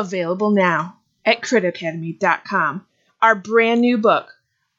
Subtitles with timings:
[0.00, 2.86] Available now at critacademy.com.
[3.20, 4.32] Our brand new book,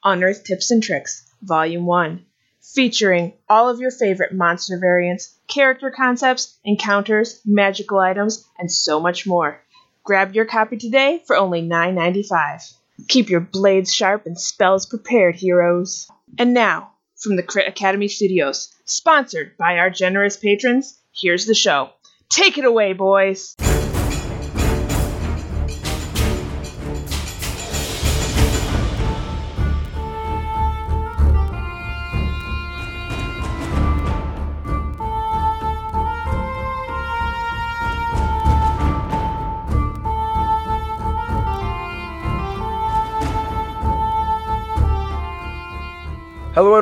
[0.03, 2.25] Unearthed Tips and Tricks, Volume 1,
[2.59, 9.27] featuring all of your favorite monster variants, character concepts, encounters, magical items, and so much
[9.27, 9.61] more.
[10.03, 12.73] Grab your copy today for only $9.95.
[13.07, 16.09] Keep your blades sharp and spells prepared, heroes.
[16.39, 21.91] And now, from the Crit Academy Studios, sponsored by our generous patrons, here's the show.
[22.27, 23.55] Take it away, boys!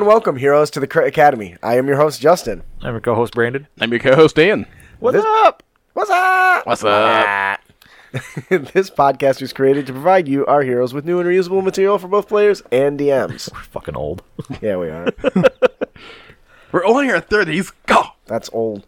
[0.09, 1.55] Welcome, heroes, to the Crit Academy.
[1.61, 2.63] I am your host, Justin.
[2.81, 3.67] I'm your co-host Brandon.
[3.79, 4.65] I'm your co-host Dan.
[4.97, 5.61] What's up?
[5.93, 6.65] What's up?
[6.65, 7.59] What's up?
[8.49, 12.07] this podcast was created to provide you, our heroes, with new and reusable material for
[12.07, 13.53] both players and DMs.
[13.53, 14.23] We're fucking old.
[14.63, 15.13] yeah, we are.
[16.71, 17.71] We're only in our thirties.
[17.85, 18.01] Go.
[18.25, 18.87] That's old.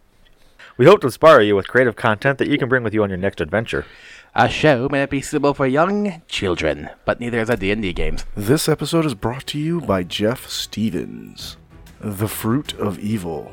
[0.76, 3.10] We hope to inspire you with creative content that you can bring with you on
[3.10, 3.86] your next adventure.
[4.34, 8.24] A show may not be suitable for young children, but neither is a D&D games.
[8.34, 11.58] This episode is brought to you by Jeff Stevens.
[12.00, 13.52] The Fruit of Evil.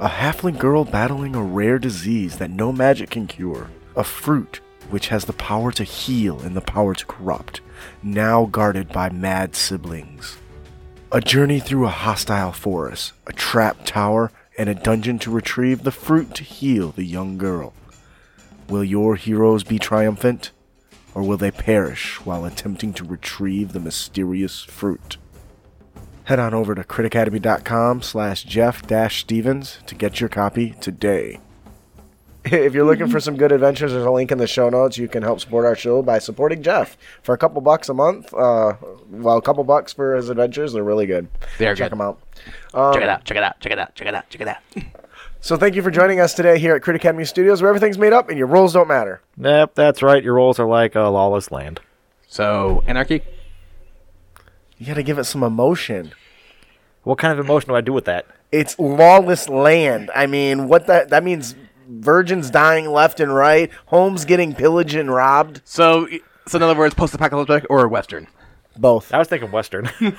[0.00, 3.68] A halfling girl battling a rare disease that no magic can cure.
[3.94, 7.60] A fruit which has the power to heal and the power to corrupt,
[8.02, 10.38] now guarded by mad siblings.
[11.12, 15.90] A journey through a hostile forest, a trap tower, and a dungeon to retrieve the
[15.90, 17.74] fruit to heal the young girl.
[18.68, 20.50] Will your heroes be triumphant,
[21.14, 25.16] or will they perish while attempting to retrieve the mysterious fruit?
[26.24, 31.38] Head on over to critacademy.com slash jeff-stevens to get your copy today.
[32.44, 34.96] If you're looking for some good adventures, there's a link in the show notes.
[34.98, 38.32] You can help support our show by supporting Jeff for a couple bucks a month.
[38.32, 38.74] Uh,
[39.10, 40.72] well, a couple bucks for his adventures.
[40.72, 41.26] They're really good.
[41.58, 41.98] They're Check good.
[41.98, 42.20] them out.
[42.94, 43.24] check it out.
[43.24, 43.58] Check it out.
[43.60, 43.94] Check it out.
[43.96, 44.30] Check it out.
[44.30, 45.02] Check it out.
[45.46, 48.12] So thank you for joining us today here at Crit Academy Studios, where everything's made
[48.12, 49.20] up and your roles don't matter.
[49.38, 50.20] Yep, that's right.
[50.20, 51.78] Your roles are like a lawless land.
[52.26, 53.22] So anarchy.
[54.76, 56.14] You got to give it some emotion.
[57.04, 58.26] What kind of emotion do I do with that?
[58.50, 60.10] It's lawless land.
[60.16, 61.54] I mean, what that that means?
[61.88, 65.60] Virgins dying left and right, homes getting pillaged and robbed.
[65.64, 66.08] So,
[66.48, 68.26] so in other words, post-apocalyptic or western.
[68.76, 69.14] Both.
[69.14, 69.88] I was thinking Western.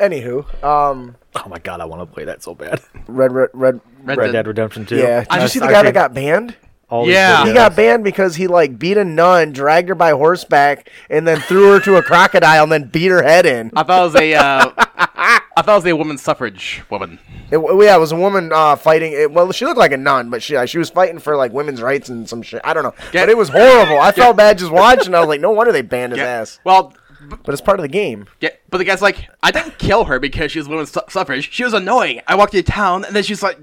[0.00, 2.80] Anywho, um, oh my god, I want to play that so bad.
[3.06, 3.80] red, red, red.
[4.04, 4.32] Red, Red Dead.
[4.32, 4.96] Dead Redemption 2.
[4.96, 5.20] Yeah.
[5.20, 6.56] Did you I've- see the I've guy that got banned?
[6.88, 7.42] all these Yeah.
[7.42, 7.46] videos.
[7.46, 11.38] He got banned because he like beat a nun, dragged her by horseback, and then
[11.40, 13.70] threw her to a crocodile, and then beat her head in.
[13.74, 14.34] I thought it was a.
[14.34, 14.72] Uh,
[15.54, 17.18] I thought it was a women's suffrage woman.
[17.50, 19.12] It, well, yeah, it was a woman uh, fighting.
[19.12, 21.52] It, well, she looked like a nun, but she uh, she was fighting for like
[21.52, 22.60] women's rights and some shit.
[22.64, 23.22] I don't know, Yeah.
[23.22, 23.98] but it was horrible.
[23.98, 25.14] I felt bad just watching.
[25.14, 26.60] I was like, no wonder they banned his ass.
[26.64, 26.92] Well,
[27.28, 28.26] b- But it's part of the game.
[28.40, 31.50] yeah, but the guy's like, I didn't kill her because she was women's su- suffrage.
[31.52, 32.20] She was annoying.
[32.26, 33.58] I walked into town, and then she was like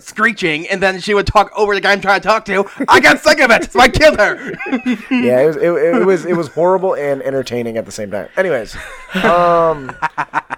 [0.00, 2.64] screeching, and then she would talk over the guy I'm trying to talk to.
[2.88, 4.34] I got sick of it, so I killed her.
[5.10, 8.28] yeah, it was it, it was it was horrible and entertaining at the same time.
[8.36, 8.76] Anyways,
[9.14, 9.94] um,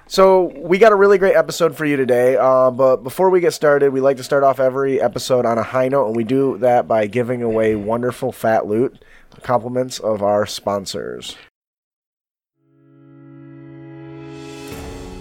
[0.06, 2.36] so we got a really great episode for you today.
[2.36, 5.62] Uh, but before we get started, we like to start off every episode on a
[5.62, 9.02] high note, and we do that by giving away wonderful fat loot,
[9.42, 11.36] compliments of our sponsors.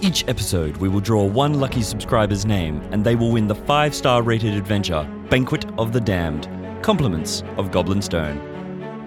[0.02, 4.22] Each episode, we will draw one lucky subscriber's name, and they will win the five-star
[4.22, 6.48] rated adventure, Banquet of the Damned,
[6.82, 8.40] Compliments of Goblin Stone.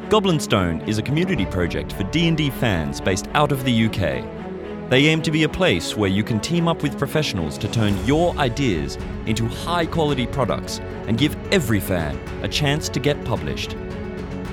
[0.10, 4.24] Goblin Stone is a community project for D&D fans based out of the UK.
[4.92, 7.98] They aim to be a place where you can team up with professionals to turn
[8.06, 10.78] your ideas into high-quality products
[11.08, 13.76] and give every fan a chance to get published.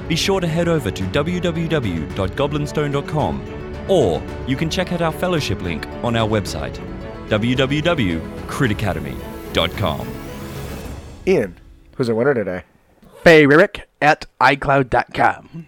[0.08, 3.59] Be sure to head over to www.goblinstone.com
[3.90, 6.78] or you can check out our fellowship link on our website
[7.28, 10.08] www.critacademy.com.
[11.26, 11.58] Ian,
[11.96, 12.62] who's our winner today?
[13.22, 15.66] Faye Rick at iCloud.com.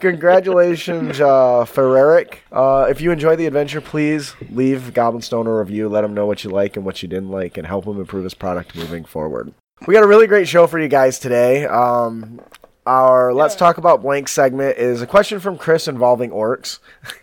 [0.00, 2.38] Congratulations, uh, Ferreric.
[2.50, 5.88] Uh, if you enjoyed the adventure, please leave Goblinstone a review.
[5.88, 8.24] Let him know what you like and what you didn't like, and help him improve
[8.24, 9.52] his product moving forward.
[9.86, 11.66] We got a really great show for you guys today.
[11.66, 12.40] Um,
[12.86, 16.78] our Let's Talk About Blank segment is a question from Chris involving orcs.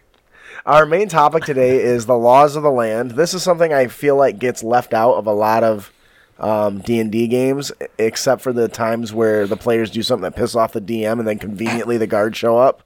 [0.65, 3.11] Our main topic today is the laws of the land.
[3.11, 5.93] This is something I feel like gets left out of a lot of
[6.39, 10.73] um, D&D games, except for the times where the players do something that piss off
[10.73, 12.83] the DM and then conveniently the guards show up.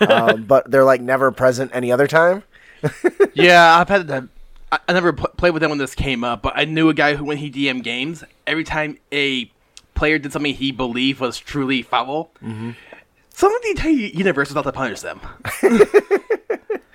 [0.00, 2.44] Um, but they're like never present any other time.
[3.34, 4.24] yeah, I've had that.
[4.70, 6.94] I, I never pl- played with them when this came up, but I knew a
[6.94, 9.50] guy who, when he DM games, every time a
[9.94, 14.62] player did something he believed was truly foul, some of the entire universe was out
[14.62, 15.20] to punish them.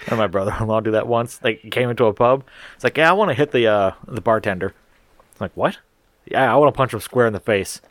[0.08, 1.38] And my brother-in-law do that once.
[1.38, 2.44] They came into a pub.
[2.76, 4.68] It's like, yeah, I want to hit the uh, the bartender.
[4.68, 5.78] I'm like, what?
[6.26, 7.82] Yeah, I want to punch him square in the face.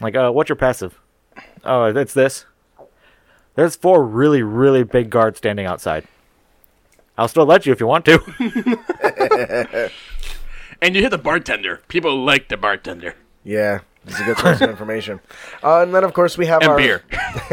[0.00, 1.00] Like, uh, what's your passive?
[1.64, 2.46] Oh, it's this.
[3.54, 6.06] There's four really, really big guards standing outside.
[7.16, 9.90] I'll still let you if you want to.
[10.84, 11.80] And you hit the bartender.
[11.88, 13.14] People like the bartender.
[13.42, 15.20] Yeah, it's a good source of information.
[15.62, 17.02] Uh, and then, of course, we have And our beer.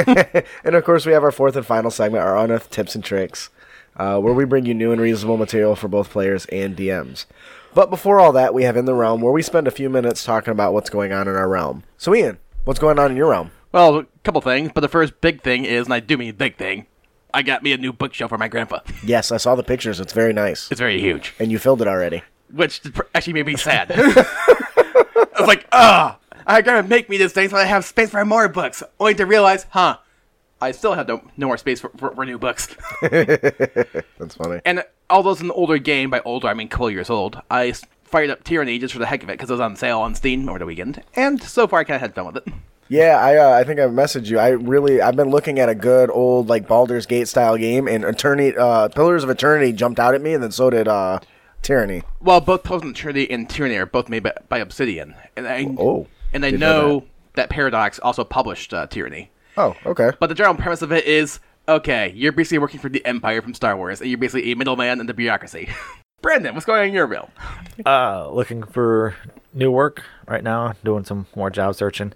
[0.66, 3.50] and of course, we have our fourth and final segment, our unearthed tips and tricks,
[3.96, 7.26] uh, where we bring you new and reasonable material for both players and DMs.
[7.74, 10.24] But before all that, we have in the realm where we spend a few minutes
[10.24, 11.84] talking about what's going on in our realm.
[11.98, 13.52] So, Ian, what's going on in your realm?
[13.72, 16.58] Well, a couple things, but the first big thing is, and I do mean big
[16.58, 16.88] thing,
[17.34, 18.80] I got me a new bookshelf for my grandpa.
[19.06, 20.02] Yes, I saw the pictures.
[20.02, 22.24] It's very nice, It's very huge, and you filled it already.
[22.54, 22.82] which
[23.16, 23.90] actually made me sad.
[23.96, 28.24] I was like, ah, I gotta make me this thing so I have space for
[28.26, 28.84] more books.
[29.00, 29.98] Only to realize, huh,
[30.62, 32.68] I still have no, no more space for, for, for new books.
[33.02, 34.62] That's funny.
[34.66, 37.74] and although it's an older game, by older I mean a couple years old, I
[38.04, 40.16] fired up Tyranny just for the heck of it because it was on sale on
[40.16, 42.48] Steam over the weekend, and so far I kind of had fun with it.
[42.90, 44.38] Yeah, I uh, I think I messaged you.
[44.38, 48.04] I really I've been looking at a good old like Baldur's Gate style game, and
[48.04, 51.20] Eternity, uh, Pillars of Eternity jumped out at me, and then so did uh,
[51.62, 52.04] Tyranny.
[52.20, 55.74] Well, both Pillars of Eternity and Tyranny are both made by, by Obsidian, and I
[55.80, 57.06] Oh, and I know know
[57.36, 57.50] that.
[57.50, 59.32] Paradox also published uh, Tyranny.
[59.58, 60.12] Oh, okay.
[60.20, 63.54] But the general premise of it is okay, you're basically working for the Empire from
[63.54, 65.70] Star Wars, and you're basically a middleman in the bureaucracy.
[66.22, 67.32] Brandon, what's going on in your realm?
[67.86, 69.16] uh, looking for
[69.54, 70.74] new work right now.
[70.84, 72.14] Doing some more job searching.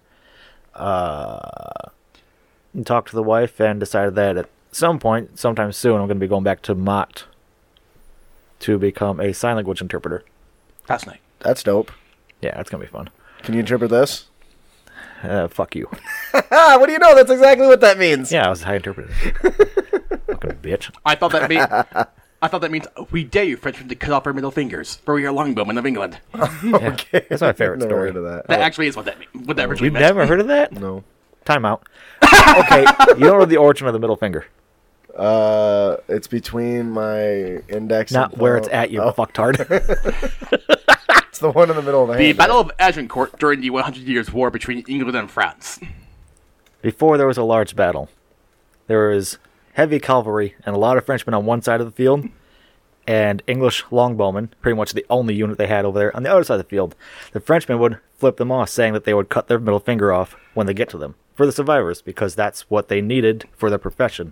[0.75, 1.89] Uh,
[2.83, 6.25] talked to the wife and decided that at some point, sometime soon, I'm going to
[6.25, 7.25] be going back to Mott
[8.59, 10.23] to become a sign language interpreter.
[10.85, 11.21] Fascinating.
[11.39, 11.91] That's dope.
[12.41, 13.09] Yeah, it's going to be fun.
[13.43, 14.25] Can you interpret this?
[15.25, 15.89] Uh, fuck you.
[16.49, 17.15] What do you know?
[17.15, 18.31] That's exactly what that means.
[18.31, 19.09] Yeah, I was high interpreter.
[20.27, 20.91] Fucking bitch.
[21.05, 21.71] I thought that meant.
[22.41, 25.15] I thought that means we dare you, Frenchmen, to cut off our middle fingers, for
[25.15, 26.19] we are longbowmen of England.
[26.35, 27.25] okay.
[27.29, 28.07] That's my favorite Never story.
[28.09, 28.47] heard of that.
[28.47, 29.47] That actually is what that means.
[29.47, 30.03] What that originally You've meant.
[30.05, 30.71] never heard of that?
[30.73, 31.03] No.
[31.45, 31.87] Time out.
[32.23, 34.45] okay, you don't know the origin of the middle finger.
[35.15, 38.11] Uh, it's between my index.
[38.11, 39.55] Not and where it's at, you Oh, fucktard.
[41.35, 42.31] It's the one in the middle of the, The.
[42.31, 45.81] Battle of Agincourt during the 100 Years' War between England and France.
[46.81, 48.07] Before there was a large battle,
[48.87, 49.37] there was
[49.73, 52.29] heavy cavalry and a lot of Frenchmen on one side of the field,
[53.05, 56.45] and English longbowmen, pretty much the only unit they had over there, on the other
[56.45, 56.95] side of the field.
[57.33, 60.37] The Frenchmen would flip them off, saying that they would cut their middle finger off
[60.53, 63.77] when they get to them for the survivors, because that's what they needed for their
[63.77, 64.31] profession.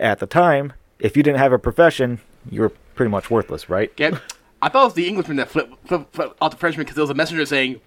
[0.00, 2.18] At the time, if you didn't have a profession,
[2.50, 3.92] you were pretty much worthless, right?
[3.92, 4.18] Okay?
[4.64, 7.02] I thought it was the Englishmen that flipped flip, flip out the Frenchmen because there
[7.02, 7.80] was a messenger saying,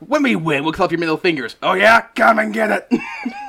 [0.00, 2.88] "When we win, we'll cut off your middle fingers." Oh yeah, come and get it.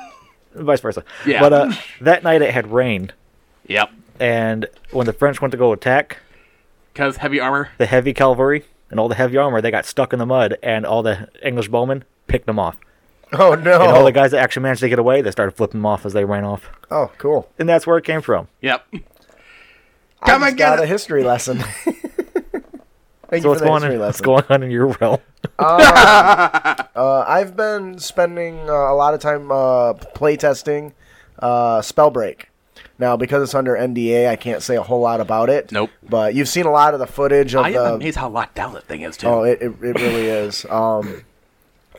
[0.56, 1.04] Vice versa.
[1.25, 1.39] Yeah.
[1.42, 1.71] But uh,
[2.01, 3.13] that night it had rained,
[3.68, 3.92] yep.
[4.19, 6.19] and when the French went to go attack,
[6.94, 7.69] Because heavy armor.
[7.77, 10.86] the heavy cavalry and all the heavy armor, they got stuck in the mud, and
[10.86, 12.77] all the English bowmen picked them off.
[13.33, 13.81] Oh no.
[13.81, 16.06] And all the guys that actually managed to get away, they started flipping them off
[16.06, 16.69] as they ran off.
[16.92, 17.50] oh, cool.
[17.57, 18.48] And that's where it came from.
[18.62, 18.86] Yep.
[18.94, 19.00] I
[20.30, 21.63] Come just and get got a history lesson.
[23.34, 25.20] Thank So you what's for the going, history on, what's going on in your realm?
[26.96, 30.94] Uh, I've been spending uh, a lot of time uh, playtesting
[31.40, 32.46] uh, Spellbreak.
[33.00, 35.72] Now, because it's under NDA, I can't say a whole lot about it.
[35.72, 35.90] Nope.
[36.08, 37.80] But you've seen a lot of the footage of I the.
[37.80, 39.28] am amazed how locked down that thing is too.
[39.28, 40.66] Oh, it, it, it really is.
[40.70, 41.24] Um,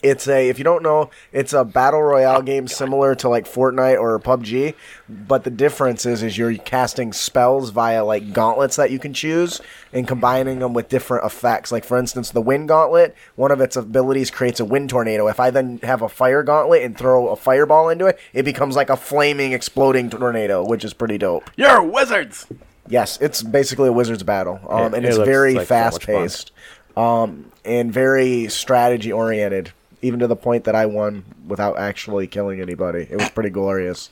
[0.04, 3.98] it's a if you don't know, it's a battle royale game similar to like Fortnite
[3.98, 4.74] or PUBG,
[5.08, 9.60] but the difference is is you're casting spells via like gauntlets that you can choose
[9.92, 11.72] and combining them with different effects.
[11.72, 15.26] Like for instance, the wind gauntlet, one of its abilities creates a wind tornado.
[15.28, 18.76] If I then have a fire gauntlet and throw a fireball into it, it becomes
[18.76, 21.50] like a flaming exploding tornado, which is pretty dope.
[21.56, 22.46] You're wizards.
[22.86, 25.74] Yes, it's basically a wizard's battle, um, It- and it it's looks very like so
[25.74, 26.52] much fast paced,
[26.96, 29.72] um, and very strategy oriented.
[30.04, 33.06] Even to the point that I won without actually killing anybody.
[33.10, 34.10] It was pretty glorious.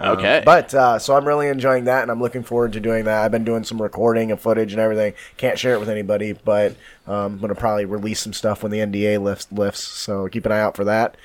[0.00, 0.42] Okay.
[0.44, 3.24] But uh, so I'm really enjoying that, and I'm looking forward to doing that.
[3.24, 5.14] I've been doing some recording and footage and everything.
[5.36, 6.72] Can't share it with anybody, but
[7.06, 9.46] um, I'm gonna probably release some stuff when the NDA lifts.
[9.52, 11.16] Lifts, so keep an eye out for that.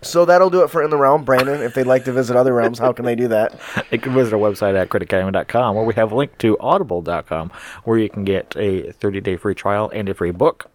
[0.00, 1.60] So that'll do it for in the realm, Brandon.
[1.60, 3.58] If they'd like to visit other realms, how can they do that?
[3.90, 7.50] You can visit our website at critacademy.com where we have a link to audible.com
[7.84, 10.70] where you can get a 30 day free trial and a free book.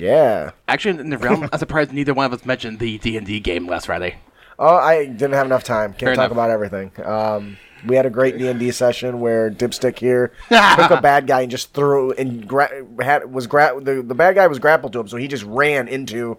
[0.00, 0.50] Yeah.
[0.68, 3.38] Actually, in the realm, I'm surprised neither one of us mentioned the D and D
[3.40, 4.16] game last Friday.
[4.58, 5.92] Oh, I didn't have enough time.
[5.92, 6.32] Can't Fair talk enough.
[6.32, 6.92] about everything.
[7.04, 11.26] Um, We had a great D and D session where Dipstick here took a bad
[11.26, 14.92] guy and just threw and gra- had was gra- the the bad guy was grappled
[14.94, 16.36] to him, so he just ran into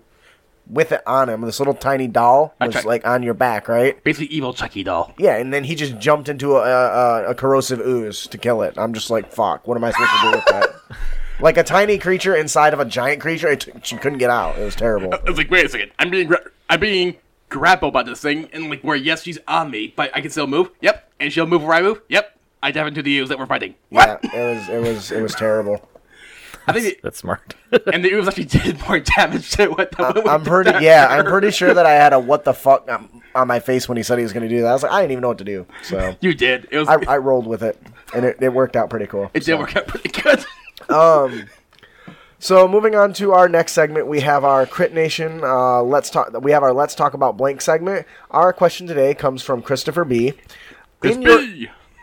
[0.68, 1.42] with it on him.
[1.42, 4.02] This little tiny doll was like on your back, right?
[4.04, 5.14] Basically, evil Chucky doll.
[5.18, 8.76] Yeah, and then he just jumped into a, a, a corrosive ooze to kill it.
[8.78, 9.68] I'm just like, fuck.
[9.68, 10.70] What am I supposed to do with that?
[11.42, 13.48] like a tiny creature inside of a giant creature.
[13.50, 14.58] It t- she couldn't get out.
[14.58, 15.14] It was terrible.
[15.14, 15.92] I was like, wait a second.
[16.00, 17.18] I'm being gra- I'm being
[17.50, 20.48] grappled by this thing, and like, where yes, she's on me, but I can still
[20.48, 20.70] move.
[20.82, 22.02] Yep, and she'll move where I move.
[22.10, 23.76] Yep, I dive into the ooze that we're fighting.
[23.90, 25.88] Yeah, it was it was it was terrible.
[26.68, 27.56] I think, That's smart.
[27.92, 31.08] and the ooze actually did more damage to what the one I'm pretty the- yeah.
[31.10, 33.98] I'm pretty sure that I had a what the fuck um, on my face when
[33.98, 34.68] he said he was going to do that.
[34.68, 35.66] I was like, I didn't even know what to do.
[35.82, 36.68] So You did.
[36.70, 36.88] It was.
[36.88, 37.82] I, I rolled with it,
[38.14, 39.32] and it, it worked out pretty cool.
[39.34, 40.46] it did work out pretty good.
[42.40, 45.44] So moving on to our next segment, we have our Crit Nation.
[45.44, 46.42] Uh, let's talk.
[46.42, 48.08] We have our Let's Talk About Blank segment.
[48.32, 50.34] Our question today comes from Christopher B.
[51.04, 51.46] In your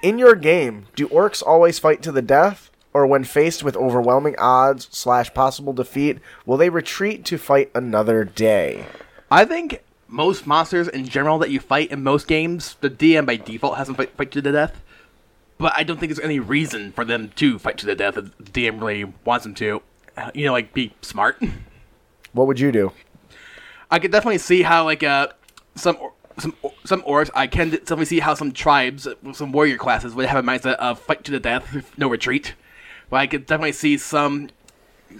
[0.00, 4.36] in your game, do orcs always fight to the death, or when faced with overwhelming
[4.38, 8.86] odds slash possible defeat, will they retreat to fight another day?
[9.32, 13.36] I think most monsters in general that you fight in most games, the DM by
[13.36, 14.82] default has them fight, fight to the death.
[15.58, 18.36] But I don't think there's any reason for them to fight to the death if
[18.38, 19.82] the DM really wants them to.
[20.16, 21.42] Uh, You know, like be smart.
[22.32, 22.92] What would you do?
[23.90, 25.28] I could definitely see how like uh
[25.74, 25.96] some
[26.38, 27.30] some some orcs.
[27.34, 31.00] I can definitely see how some tribes, some warrior classes would have a mindset of
[31.00, 32.54] fight to the death, no retreat.
[33.10, 34.50] But I could definitely see some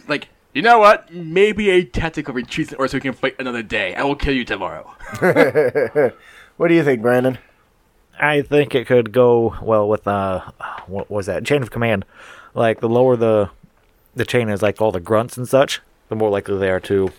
[0.06, 1.12] like you know what?
[1.12, 3.94] Maybe a tactical retreat, or so we can fight another day.
[3.94, 4.92] I will kill you tomorrow.
[6.58, 7.38] What do you think, Brandon?
[8.18, 10.40] I think it could go well with uh,
[10.86, 12.04] what was that chain of command?
[12.54, 13.50] Like the lower the
[14.14, 17.12] the chain is, like all the grunts and such, the more likely they are to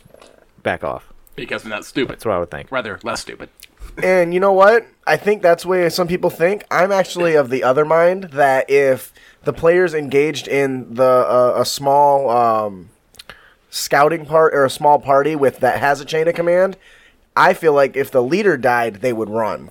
[0.63, 1.05] back off.
[1.35, 2.13] because they're not stupid.
[2.15, 2.71] That's what I would think.
[2.71, 3.49] Rather less stupid.
[4.03, 4.85] And you know what?
[5.07, 6.63] I think that's the way some people think.
[6.69, 9.13] I'm actually of the other mind that if
[9.43, 12.89] the players engaged in the uh, a small um,
[13.69, 16.75] scouting part or a small party with that has a chain of command,
[17.35, 19.69] I feel like if the leader died, they would run.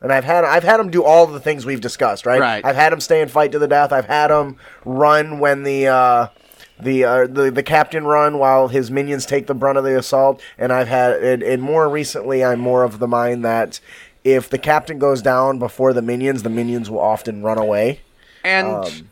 [0.00, 2.40] And I've had I've had them do all the things we've discussed, right?
[2.40, 2.64] Right.
[2.64, 3.92] I've had them stay and fight to the death.
[3.92, 6.28] I've had them run when the uh,
[6.80, 10.40] the, uh, the the captain run while his minions take the brunt of the assault.
[10.56, 13.80] And I've had and, and more recently, I'm more of the mind that
[14.22, 18.00] if the captain goes down before the minions, the minions will often run away.
[18.44, 19.04] And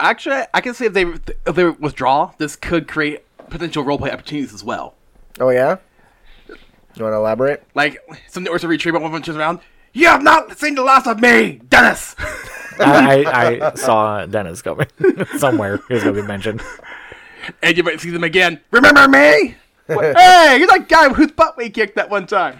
[0.00, 4.52] actually, I can say if they if they withdraw, this could create potential roleplay opportunities
[4.52, 4.94] as well.
[5.38, 5.76] Oh yeah.
[6.48, 7.62] You want to elaborate?
[7.74, 9.60] Like some orcs will retreat, but one of them turns around.
[9.92, 12.14] You have not seen the last of me, Dennis.
[12.80, 14.86] I, I, I saw Dennis coming
[15.38, 15.80] somewhere.
[15.88, 16.62] He's gonna be mentioned.
[17.62, 18.60] and you might see them again.
[18.70, 19.56] Remember me?
[19.86, 22.58] What- hey, you're that guy whose butt we kicked that one time.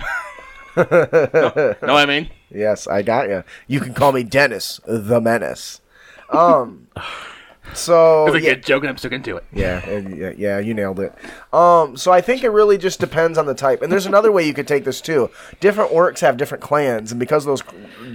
[0.77, 2.31] no, know what I mean?
[2.51, 3.45] Yes, I got you.
[3.67, 5.81] You can call me Dennis the Menace.
[6.31, 6.89] Um.
[7.75, 9.45] So It's like yeah, a joke, and I'm stuck into it.
[9.53, 11.15] Yeah, yeah, yeah, you nailed it.
[11.53, 13.83] Um, so I think it really just depends on the type.
[13.83, 15.31] And there's another way you could take this too.
[15.61, 17.63] Different orcs have different clans, and because those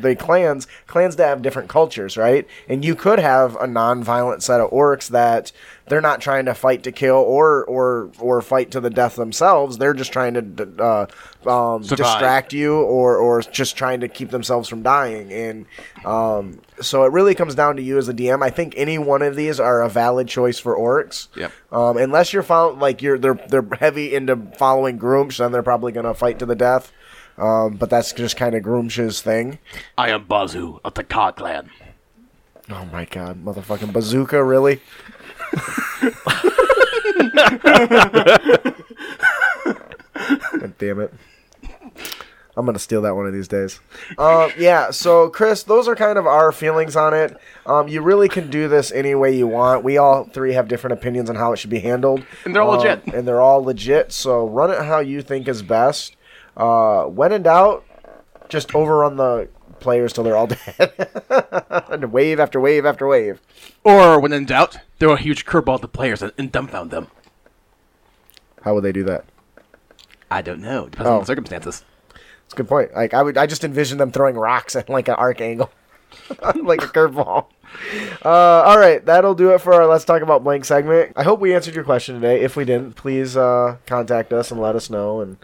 [0.02, 2.48] the clans clans that have different cultures, right?
[2.68, 5.52] And you could have a non-violent set of orcs that
[5.88, 9.78] they're not trying to fight to kill or or or fight to the death themselves.
[9.78, 11.08] They're just trying to
[11.46, 15.32] uh, um, distract you or or just trying to keep themselves from dying.
[15.32, 15.66] And
[16.06, 18.42] um, so it really comes down to you as a DM.
[18.44, 21.28] I think any one of these are a valid choice for orcs.
[21.36, 21.52] Yep.
[21.72, 25.92] Um, unless you're follow- like you're they're they're heavy into following Gruumsh, then they're probably
[25.92, 26.92] gonna fight to the death.
[27.38, 29.58] Um, but that's just kind of Gruumsh's thing.
[29.98, 31.70] I am Bazu of the Cod Clan.
[32.70, 34.80] Oh my god, motherfucking bazooka, really?
[40.60, 41.14] God damn it.
[42.56, 43.80] I'm gonna steal that one of these days.
[44.18, 47.36] Um, yeah, so Chris, those are kind of our feelings on it.
[47.66, 49.84] Um, you really can do this any way you want.
[49.84, 52.74] We all three have different opinions on how it should be handled, And they're all
[52.74, 53.08] Um, legit.
[53.14, 54.12] And they're all legit.
[54.12, 56.16] So run it how you think is best.
[56.56, 57.84] Uh, when in doubt,
[58.50, 59.48] just overrun the
[59.84, 60.48] players till they're all
[60.78, 61.12] dead,
[61.90, 63.40] and wave after wave after wave.
[63.84, 67.08] Or, when in doubt, throw a huge curveball at the players and, and dumbfound them.
[68.64, 69.26] How would they do that?
[70.32, 70.86] I don't know.
[70.90, 71.14] Depends Oh.
[71.16, 71.84] on the circumstances.
[72.14, 72.94] That's a good point.
[72.96, 75.72] Like I would, I just envision them throwing rocks at like an arc angle,
[76.56, 77.48] like a curveball.
[78.24, 81.14] Uh, all right, that'll do it for our Let's Talk About Blank segment.
[81.16, 82.42] I hope we answered your question today.
[82.42, 85.38] If we didn't, please uh, contact us and let us know and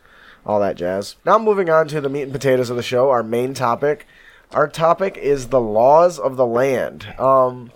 [0.46, 1.16] all that jazz.
[1.26, 4.08] Now moving on to the meat and potatoes of the show, our main topic.
[4.52, 7.06] Our topic is the laws of the land.
[7.20, 7.72] Um,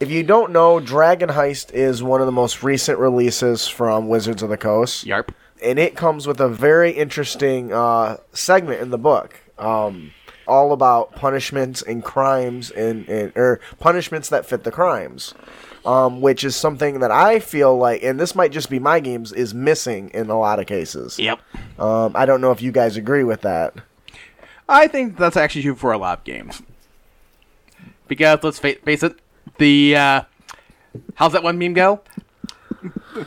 [0.00, 4.42] if you don't know, Dragon Heist is one of the most recent releases from Wizards
[4.42, 5.30] of the Coast Yarp.
[5.62, 9.40] and it comes with a very interesting uh, segment in the book.
[9.58, 10.12] Um,
[10.46, 15.34] all about punishments and crimes and, and or punishments that fit the crimes.
[15.84, 19.32] Um, which is something that I feel like, and this might just be my games,
[19.32, 21.18] is missing in a lot of cases.
[21.18, 21.40] Yep.
[21.78, 23.74] Um, I don't know if you guys agree with that.
[24.68, 26.62] I think that's actually true for a lot of games.
[28.06, 29.18] Because let's fa- face it,
[29.58, 30.22] the uh,
[31.14, 32.00] how's that one meme go?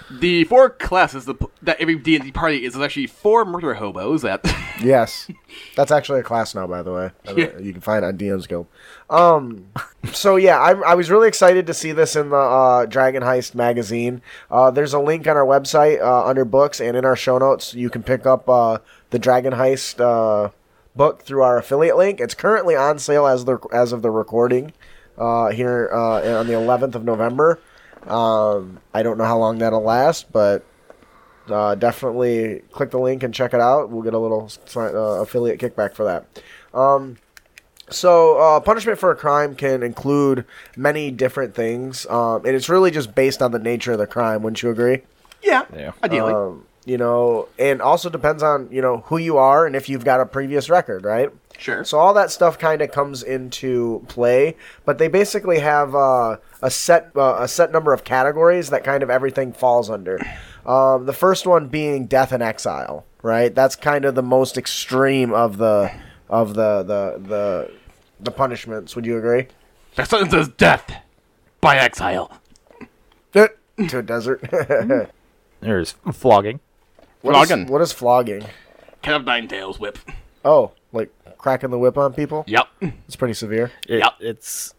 [0.10, 4.22] The four classes that, that every D and D party is actually four murder hobos.
[4.22, 4.42] That
[4.82, 5.30] Yes,
[5.76, 7.12] that's actually a class now, by the way.
[7.28, 8.68] I don't- You can find it on DM's Guild.
[9.10, 9.68] Um,
[10.14, 13.54] so yeah, I, I was really excited to see this in the uh, Dragon Heist
[13.54, 14.22] magazine.
[14.50, 17.74] Uh, there's a link on our website uh, under books and in our show notes.
[17.74, 18.78] You can pick up uh,
[19.10, 20.52] the Dragon Heist uh,
[20.96, 22.20] book through our affiliate link.
[22.20, 24.74] It's currently on sale as the as of the recording
[25.18, 27.60] uh, here uh, on the 11th of November.
[28.08, 30.64] Um, I don't know how long that'll last, but
[31.50, 33.90] uh, definitely click the link and check it out.
[33.90, 36.26] We'll get a little uh, affiliate kickback for that.
[36.74, 37.18] Um,
[37.90, 40.46] so, uh, punishment for a crime can include
[40.78, 44.44] many different things, um, and it's really just based on the nature of the crime.
[44.44, 45.02] Wouldn't you agree?
[45.44, 45.92] yeah, Yeah.
[46.04, 46.34] ideally.
[46.34, 50.06] Um, you know, and also depends on you know who you are and if you've
[50.06, 51.30] got a previous record, right?
[51.62, 51.84] sure.
[51.86, 56.72] So all that stuff kind of comes into play, but they basically have uh, a
[56.72, 60.20] set uh, a set number of categories that kind of everything falls under.
[60.66, 63.54] Um, the first one being death and exile, right?
[63.54, 65.92] That's kind of the most extreme of the
[66.30, 67.72] of the the the
[68.20, 68.96] the punishments.
[68.96, 69.48] Would you agree?
[69.96, 70.92] That sentence is death
[71.60, 72.40] by exile.
[73.34, 74.42] to a desert.
[75.60, 76.60] There's flogging.
[77.22, 77.68] What is- Flogging.
[77.68, 78.46] what is flogging?
[79.02, 79.98] Cat of nine tails whip.
[80.46, 82.44] Oh, like cracking the whip on people.
[82.48, 82.68] Yep.
[83.08, 83.72] It's pretty severe.
[83.88, 84.14] It, Yep.
[84.20, 84.74] It's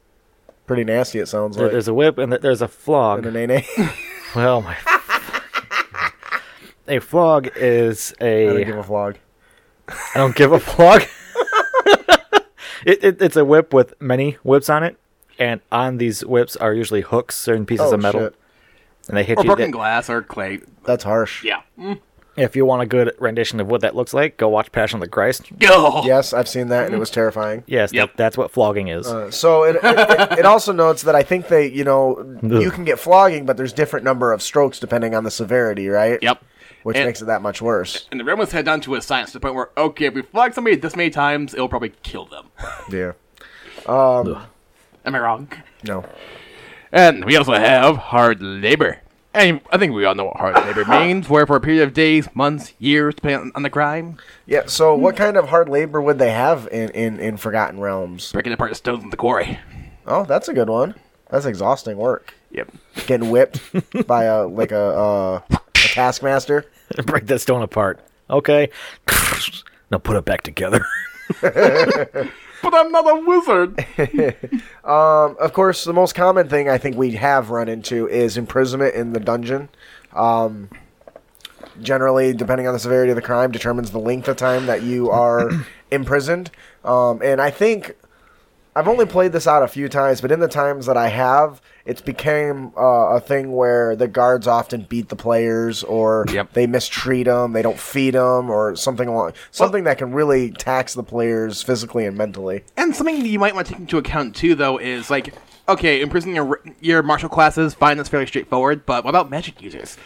[0.66, 1.18] Pretty nasty.
[1.18, 1.72] It sounds there- like.
[1.72, 3.26] there's a whip and there's a flog.
[3.26, 3.64] And an nene.
[4.34, 4.76] Well, my.
[6.88, 8.48] a flog is a.
[8.48, 9.16] I don't give a flog.
[9.88, 11.02] I don't give a flog.
[12.86, 14.96] it, it, it's a whip with many whips on it,
[15.38, 18.34] and on these whips are usually hooks, certain pieces Oh, of metal, shit.
[19.08, 19.46] and they hit Or you.
[19.48, 20.60] broken that- glass or clay.
[20.84, 21.44] That's harsh.
[21.44, 21.62] Yeah.
[21.78, 22.00] Mm.
[22.36, 25.00] If you want a good rendition of what that looks like, go watch Passion of
[25.02, 25.42] the Christ.
[25.58, 26.02] Go.
[26.04, 27.62] Yes, I've seen that, and it was terrifying.
[27.66, 28.10] Yes, Yep.
[28.10, 29.06] that, that's what flogging is.
[29.06, 32.84] Uh, so it, it, it also notes that I think they, you know, you can
[32.84, 36.18] get flogging, but there's different number of strokes depending on the severity, right?
[36.22, 36.42] Yep.
[36.84, 38.08] Which And- makes it that much worse.
[38.10, 40.22] And the Romans had down to a science to the point where, okay, if we
[40.22, 42.48] flog somebody this many times, it'll probably kill them.
[42.90, 43.12] Yeah.
[45.04, 45.48] Am I wrong?
[45.84, 46.04] No.
[46.92, 49.00] And we also have hard labor.
[49.34, 51.94] And I think we all know what hard labor means, where for a period of
[51.94, 54.64] days, months, years, depending on, on the crime, Yeah.
[54.66, 58.32] So what kind of hard labor would they have in in, in Forgotten Realms?
[58.32, 59.58] breaking apart the stones in the quarry.
[60.06, 60.94] Oh, that's a good one.
[61.30, 62.34] That's exhausting work.
[62.50, 62.72] Yep.
[63.06, 63.60] Getting whipped
[64.06, 66.66] by a like a uh, a taskmaster.
[67.06, 68.00] Break that stone apart.
[68.28, 68.68] Okay.
[69.90, 70.84] now put it back together.
[72.62, 73.84] But I'm not a wizard.
[74.84, 79.12] Of course, the most common thing I think we have run into is imprisonment in
[79.12, 79.68] the dungeon.
[80.12, 80.68] Um,
[81.80, 85.10] generally, depending on the severity of the crime, determines the length of time that you
[85.10, 85.50] are
[85.90, 86.50] imprisoned.
[86.84, 87.96] Um, and I think
[88.74, 91.60] I've only played this out a few times, but in the times that I have,
[91.84, 96.52] it's became uh, a thing where the guards often beat the players, or Yep.
[96.52, 100.94] they mistreat them, they don't feed them, or something along something that can really tax
[100.94, 102.64] the players physically and mentally.
[102.76, 105.34] and something you might want to take into account too, though, is like,
[105.68, 108.84] okay, imprisoning your your martial classes, fine, that's fairly straightforward.
[108.86, 109.96] But what about magic users,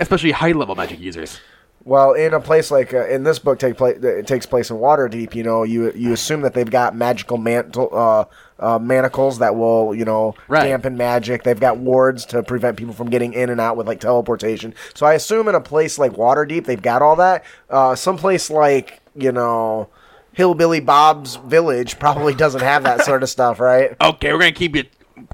[0.00, 1.40] especially high level magic users?
[1.86, 4.78] Well, in a place like uh, in this book, take place it takes place in
[4.78, 5.34] Waterdeep.
[5.34, 8.24] You know, you you assume that they've got magical mantle uh,
[8.58, 10.64] uh, manacles that will you know Right.
[10.64, 11.42] dampen magic.
[11.42, 14.74] They've got wards to prevent people from getting in and out with like teleportation.
[14.94, 17.44] So I assume in a place like Waterdeep, they've got all that.
[17.68, 19.88] Uh, someplace like you know.
[20.32, 23.94] Hillbilly Bob's village probably doesn't have that sort of stuff, right?
[24.00, 24.82] Okay, we're gonna keep you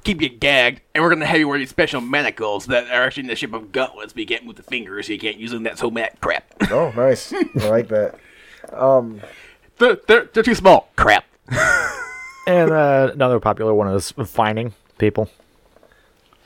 [0.04, 3.22] keep you gagged, and we're gonna have you wear these special manacles that are actually
[3.24, 5.50] in the shape of gauntlets, but you can't move the fingers, so you can't use
[5.50, 5.62] them.
[5.64, 6.44] That so mad crap.
[6.70, 7.32] Oh, nice.
[7.32, 8.18] I like that.
[8.72, 9.20] Um,
[9.78, 10.88] they're, they're they're too small.
[10.96, 11.24] Crap.
[12.46, 15.28] and uh, another popular one is finding people.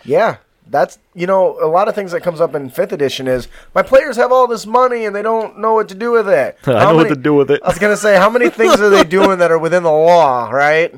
[0.04, 0.38] Yeah,
[0.70, 3.82] that's you know a lot of things that comes up in fifth edition is my
[3.82, 6.56] players have all this money and they don't know what to do with it.
[6.66, 7.60] I How know what to do with it.
[7.62, 10.50] I was gonna say how many things are they doing that are within the law,
[10.50, 10.94] right?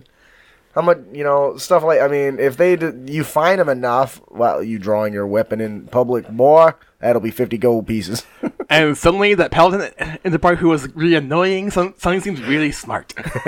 [0.77, 4.63] How much you know stuff like I mean if they you find them enough, well
[4.63, 8.25] you drawing your weapon in public, boy, that'll be fifty gold pieces.
[8.69, 9.93] And suddenly, that paladin
[10.25, 13.15] in the party who was really annoying, suddenly seems really smart.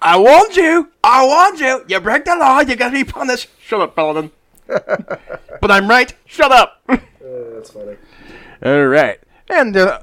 [0.00, 0.92] I warned you!
[1.02, 1.84] I warned you!
[1.88, 3.48] You break the law, you're gonna be punished!
[3.60, 4.30] Shut up, paladin.
[4.66, 6.82] but I'm right, shut up!
[6.86, 7.96] That's funny.
[8.64, 9.18] Alright.
[9.50, 9.98] And, uh,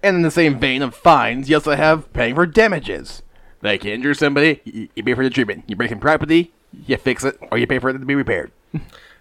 [0.00, 3.22] And in the same vein of fines, you also have paying for damages.
[3.66, 5.64] Like you injure somebody, you, you pay for the treatment.
[5.66, 6.52] You break some property,
[6.86, 8.52] you fix it, or you pay for it to be repaired.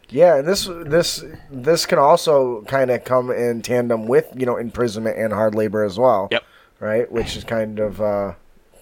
[0.08, 4.56] Yeah, and this this this can also kind of come in tandem with you know
[4.56, 6.28] imprisonment and hard labor as well.
[6.30, 6.44] Yep.
[6.80, 8.34] Right, which is kind of uh,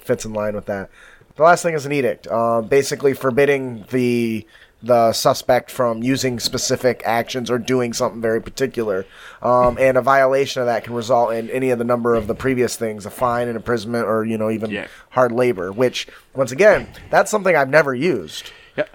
[0.01, 0.89] fits in line with that.
[1.37, 4.45] The last thing is an edict, uh, basically forbidding the
[4.83, 9.05] the suspect from using specific actions or doing something very particular,
[9.41, 12.35] um, and a violation of that can result in any of the number of the
[12.35, 14.87] previous things, a fine, an imprisonment, or you know even Yeah.
[15.11, 15.71] hard labor.
[15.71, 18.51] Which once again, that's something I've never used.
[18.75, 18.85] Yeah.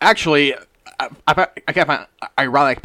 [0.00, 0.54] Actually,
[0.98, 2.06] I, I, I of find
[2.36, 2.84] ironic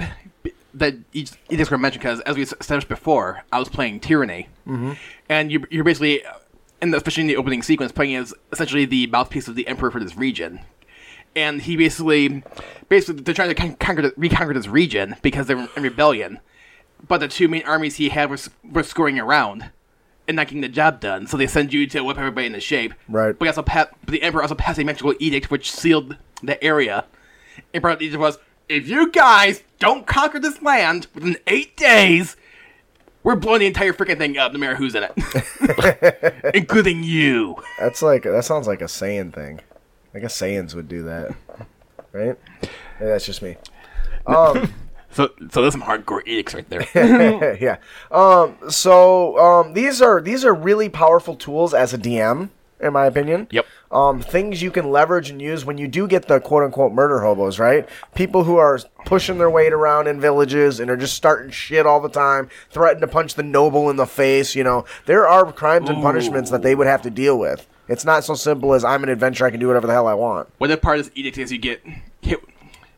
[0.76, 4.00] that you just, you just were mentioned because, as we established before, I was playing
[4.00, 4.93] Tyranny, mm-hmm.
[5.28, 6.21] and you, you're basically,
[6.84, 9.89] in the, especially in the opening sequence, playing as essentially the mouthpiece of the Emperor
[9.89, 10.60] for this region.
[11.38, 12.43] And he basically,
[12.89, 16.39] basically, they're trying to con- conquer, reconquer this region because they're in rebellion.
[17.08, 19.69] But the two main armies he had were, were scoring around
[20.28, 21.28] and not getting the job done.
[21.28, 22.95] So they send you to whip everybody into shape.
[23.08, 23.38] Right.
[23.38, 26.62] But, he also pa- but the Emperor also passed a magical edict which sealed the
[26.63, 27.06] area.
[27.71, 32.36] Emperor edict was, if you guys don't conquer this land within eight days,
[33.21, 37.56] we're blowing the entire freaking thing up, no matter who's in it, including you.
[37.80, 39.62] That's like that sounds like a Saiyan thing.
[40.17, 41.36] Like guess Saiyans would do that,
[42.12, 42.36] right?
[42.99, 43.56] Maybe that's just me.
[44.25, 44.73] Um,
[45.12, 47.56] So, so there's some hardcore edicts right there.
[47.62, 47.77] yeah.
[48.12, 52.49] Um, so um, these are these are really powerful tools as a DM,
[52.82, 53.47] in my opinion.
[53.51, 53.67] Yep.
[53.91, 57.21] Um, things you can leverage and use when you do get the quote unquote murder
[57.21, 57.88] hobos, right?
[58.15, 62.01] People who are pushing their weight around in villages and are just starting shit all
[62.01, 64.56] the time, threatening to punch the noble in the face.
[64.56, 67.67] You know, there are crimes and punishments that they would have to deal with.
[67.88, 70.13] It's not so simple as I'm an adventurer, I can do whatever the hell I
[70.13, 70.50] want.
[70.58, 71.82] What the part of this edict is you get
[72.21, 72.43] hit,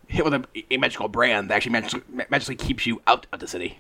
[0.08, 3.47] hit with a, a magical brand that actually magically, magically keeps you out of the
[3.47, 3.78] city.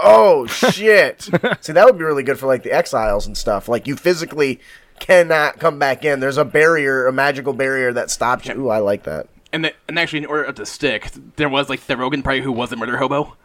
[0.00, 1.22] Oh shit!
[1.60, 3.68] See, that would be really good for like the exiles and stuff.
[3.68, 4.60] Like you physically
[5.00, 6.20] cannot come back in.
[6.20, 8.54] There's a barrier, a magical barrier that stops you.
[8.54, 9.28] Ooh, I like that.
[9.52, 12.52] And the, and actually, in order to stick, there was like the Rogan party who
[12.52, 13.36] was a murder hobo,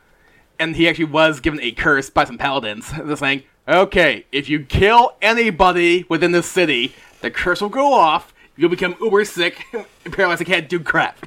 [0.60, 2.92] and he actually was given a curse by some paladins.
[3.04, 8.34] They're saying, "Okay, if you kill anybody within the city, the curse will go off.
[8.56, 11.26] You'll become uber sick, and paralyzed and can't do crap."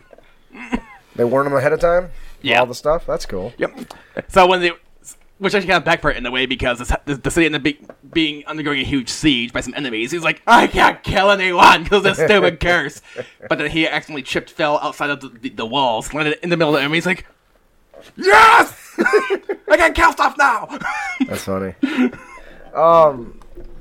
[1.16, 2.10] They warn them ahead of time.
[2.42, 2.60] Yeah.
[2.60, 3.06] all the stuff.
[3.06, 3.52] That's cool.
[3.58, 3.94] Yep.
[4.28, 4.72] So when they,
[5.38, 7.80] which actually kind of backfired in a way because the, the city ended up be,
[8.12, 10.10] being undergoing a huge siege by some enemies.
[10.12, 13.02] He's like, I can't kill anyone because of this stupid curse.
[13.48, 16.56] But then he accidentally tripped, fell outside of the, the, the walls, landed in the
[16.56, 16.98] middle of the enemy.
[16.98, 17.26] He's like,
[18.16, 20.78] Yes, I can kill stuff now.
[21.26, 21.74] That's funny.
[22.74, 23.38] um,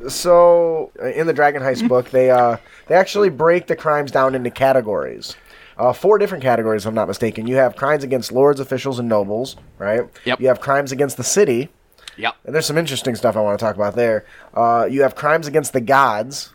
[0.07, 4.49] so in the Dragon Heist book, they uh they actually break the crimes down into
[4.51, 5.35] categories.
[5.77, 7.47] Uh, four different categories, if I'm not mistaken.
[7.47, 10.03] You have crimes against lords, officials, and nobles, right?
[10.23, 10.39] Yep.
[10.39, 11.67] You have crimes against the city,
[12.15, 12.35] yep.
[12.45, 14.25] And there's some interesting stuff I want to talk about there.
[14.53, 16.53] Uh, you have crimes against the gods,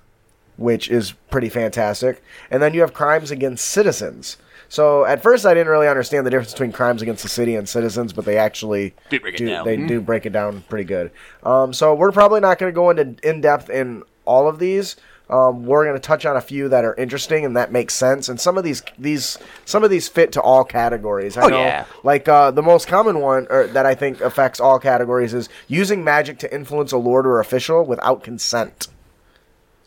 [0.56, 4.38] which is pretty fantastic, and then you have crimes against citizens.
[4.70, 7.68] So at first I didn't really understand the difference between crimes against the city and
[7.68, 9.46] citizens, but they actually Did break it do.
[9.48, 9.66] down.
[9.66, 11.10] They do break it down pretty good.
[11.42, 14.94] Um, so we're probably not going to go into in depth in all of these.
[15.28, 18.28] Um, we're going to touch on a few that are interesting and that makes sense,
[18.28, 21.36] and some of these these some of these fit to all categories.
[21.36, 21.84] I Oh, know, yeah.
[22.02, 26.02] like uh, the most common one or, that I think affects all categories is using
[26.02, 28.88] magic to influence a lord or official without consent.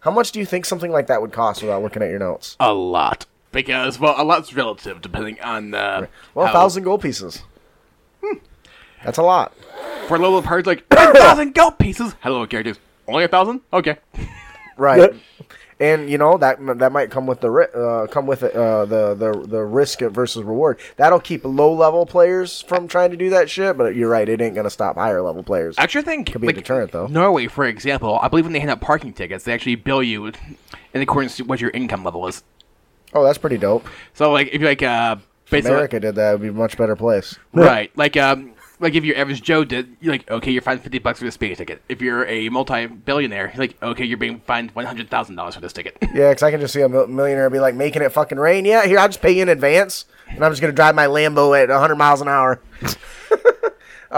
[0.02, 2.56] How much do you think something like that would cost without looking at your notes?
[2.62, 3.26] A lot.
[3.54, 5.74] Because, well, a lot's relative depending on.
[5.74, 7.44] Uh, Well, a how- thousand gold pieces.
[9.06, 9.54] That's a lot.
[10.08, 12.16] For a little parts, like, a thousand gold pieces.
[12.22, 12.78] Hello, characters.
[13.08, 13.62] Only a thousand?
[13.72, 13.98] Okay.
[14.78, 15.14] Right.
[15.80, 19.14] And you know that that might come with the ri- uh, come with uh, the
[19.16, 20.80] the the risk versus reward.
[20.96, 23.78] That'll keep low level players from trying to do that shit.
[23.78, 25.76] But you're right, it ain't gonna stop higher level players.
[25.78, 27.08] Actually, I think Could be a deterrent, though.
[27.08, 30.32] Norway, for example, I believe when they hand out parking tickets, they actually bill you
[30.94, 32.44] in accordance to what your income level is.
[33.14, 33.88] Oh, that's pretty dope.
[34.14, 35.18] So, like, if you're like uh,
[35.50, 37.38] basically, America did that, it'd be a much better place.
[37.54, 37.92] right?
[37.98, 41.20] Like, um, like if your average Joe did, you're like, okay, you're fined fifty bucks
[41.20, 41.82] for this speeding ticket.
[41.88, 45.62] If you're a multi-billionaire, you're like, okay, you're being fined one hundred thousand dollars for
[45.62, 45.98] this ticket.
[46.14, 48.66] Yeah, because I can just see a mil- millionaire be like making it fucking rain.
[48.66, 51.60] Yeah, here I'll just pay you in advance, and I'm just gonna drive my Lambo
[51.60, 52.62] at 100 miles an hour.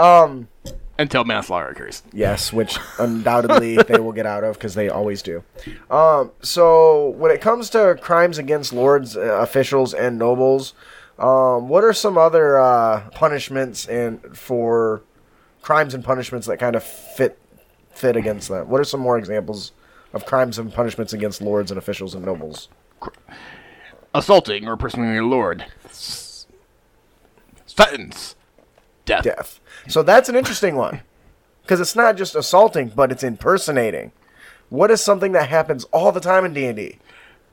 [0.98, 2.02] Until mass manslaughter occurs.
[2.12, 5.44] Yes, which undoubtedly they will get out of because they always do.
[5.90, 10.72] Um, so when it comes to crimes against lords, uh, officials, and nobles,
[11.18, 15.02] um, what are some other uh, punishments and for
[15.60, 17.38] crimes and punishments that kind of fit
[17.90, 18.66] fit against that?
[18.66, 19.72] What are some more examples
[20.12, 22.68] of crimes and punishments against lords and officials and nobles?
[24.14, 25.66] Assaulting or personally your lord.
[27.66, 28.34] Sentence.
[29.06, 29.24] Death.
[29.24, 29.60] Death.
[29.88, 31.00] So that's an interesting one.
[31.62, 34.12] because it's not just assaulting, but it's impersonating.
[34.68, 36.98] What is something that happens all the time in D and D?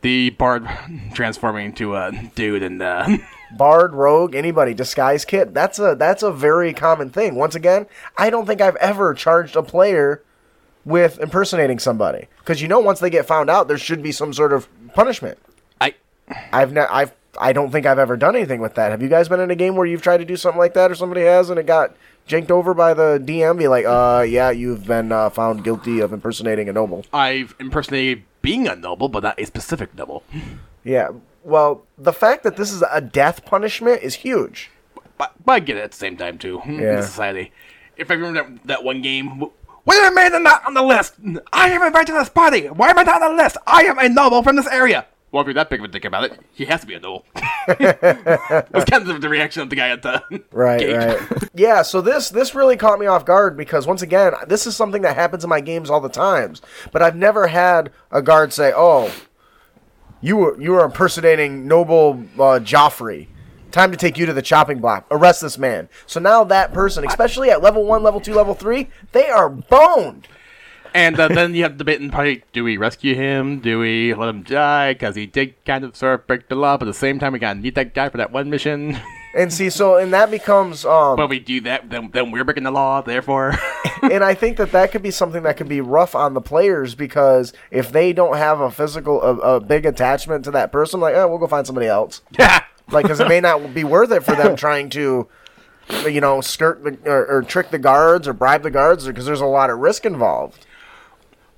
[0.01, 0.67] The bard
[1.13, 3.07] transforming into a dude and uh,
[3.57, 5.53] Bard, rogue, anybody, disguise kit.
[5.53, 7.35] That's a that's a very common thing.
[7.35, 7.85] Once again,
[8.17, 10.21] I don't think I've ever charged a player
[10.85, 14.33] with impersonating somebody because you know once they get found out, there should be some
[14.33, 15.37] sort of punishment.
[15.79, 15.93] I
[16.51, 18.91] I've ne- I've I don't think I've ever done anything with that.
[18.91, 20.91] Have you guys been in a game where you've tried to do something like that,
[20.91, 21.95] or somebody has, and it got
[22.27, 23.57] jinked over by the DM?
[23.57, 27.05] Be like, uh, yeah, you've been uh, found guilty of impersonating a noble.
[27.11, 30.23] I've impersonated being a noble, but not a specific noble.
[30.83, 31.09] Yeah.
[31.43, 34.69] Well, the fact that this is a death punishment is huge.
[35.17, 36.61] But, but I get it at the same time too.
[36.65, 36.95] In Yeah.
[36.97, 37.51] this society,
[37.97, 41.15] if I remember that, that one game, wh- why am I not on the list?
[41.51, 42.67] I am invited to this party.
[42.67, 43.57] Why am I not on the list?
[43.67, 45.05] I am a noble from this area.
[45.33, 46.99] Well, if you're that big of a dick about it, he has to be a
[46.99, 47.25] noble.
[47.67, 51.49] That's kind of the reaction of the guy at the Right, right.
[51.55, 55.01] yeah, so this this really caught me off guard because once again, this is something
[55.01, 56.61] that happens in my games all the times.
[56.91, 59.11] But I've never had a guard say, "Oh,
[60.21, 63.27] you were you were impersonating noble uh, Joffrey.
[63.71, 65.07] Time to take you to the chopping block.
[65.09, 68.87] Arrest this man." So now that person, especially at level 1, level 2, level 3,
[69.13, 70.27] they are boned.
[70.93, 73.59] And uh, then you have the debate in the party: Do we rescue him?
[73.59, 74.93] Do we let him die?
[74.93, 77.33] Because he did kind of sort of break the law, but at the same time,
[77.33, 78.97] we gotta need that guy for that one mission.
[79.35, 82.65] And see, so and that becomes um but we do that, then, then we're breaking
[82.65, 83.01] the law.
[83.01, 83.55] Therefore,
[84.03, 86.93] and I think that that could be something that could be rough on the players
[86.93, 91.15] because if they don't have a physical, a, a big attachment to that person, like,
[91.15, 92.21] oh, we'll go find somebody else.
[92.37, 95.27] Yeah, like, because it may not be worth it for them trying to,
[96.05, 99.41] you know, skirt the or, or trick the guards or bribe the guards because there's
[99.41, 100.63] a lot of risk involved.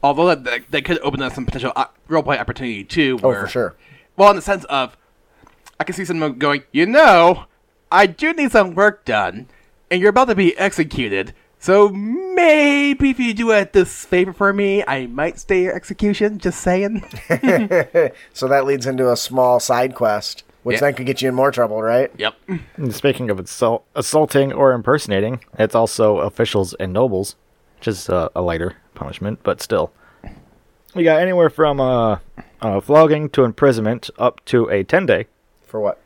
[0.03, 3.19] Although that, that, that could open up some potential uh, roleplay opportunity too.
[3.23, 3.75] Oh, for sure.
[4.17, 4.95] Well, in the sense of,
[5.79, 7.45] I can see someone going, you know,
[7.91, 9.47] I do need some work done,
[9.91, 11.33] and you're about to be executed.
[11.59, 16.37] So maybe if you do it this favor for me, I might stay your execution.
[16.39, 17.03] Just saying.
[18.33, 20.81] So that leads into a small side quest, which Yeah.
[20.81, 22.11] then could get you in more trouble, right?
[22.17, 22.35] yep.
[22.77, 27.35] And Speaking of assault, assaulting or impersonating, it's also officials and nobles,
[27.79, 29.91] which is uh, a lighter punishment, but still.
[30.95, 32.19] We got anywhere from uh,
[32.61, 35.27] uh, flogging to imprisonment up to a 10 day.
[35.65, 35.99] For what?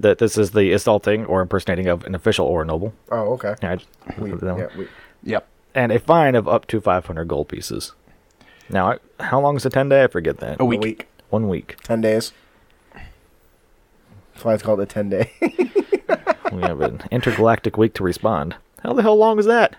[0.00, 2.92] That this is the assaulting or impersonating of an official or a noble.
[3.10, 3.54] Oh, okay.
[3.62, 3.76] Yeah,
[4.06, 4.58] I We, put it down.
[4.58, 4.88] yeah, we,
[5.22, 5.46] Yep.
[5.74, 7.92] And a fine of up to 500 gold pieces.
[8.70, 10.04] Now, I- how long is a 10 day?
[10.04, 10.58] I forget that.
[10.60, 10.80] A a week.
[10.82, 11.76] week, One week.
[11.82, 12.32] ten days.
[14.34, 15.32] That's why it's called a ten day.
[16.52, 18.56] We have an intergalactic week to respond.
[18.82, 19.76] How the hell long is that?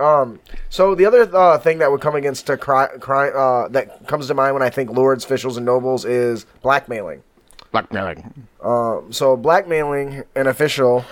[0.00, 4.06] Um, so the other uh, thing that would come against a cri- cri- uh, that
[4.06, 7.22] comes to mind when I think lords, officials, and nobles is blackmailing.
[7.70, 8.46] Blackmailing.
[8.62, 11.04] So blackmailing an official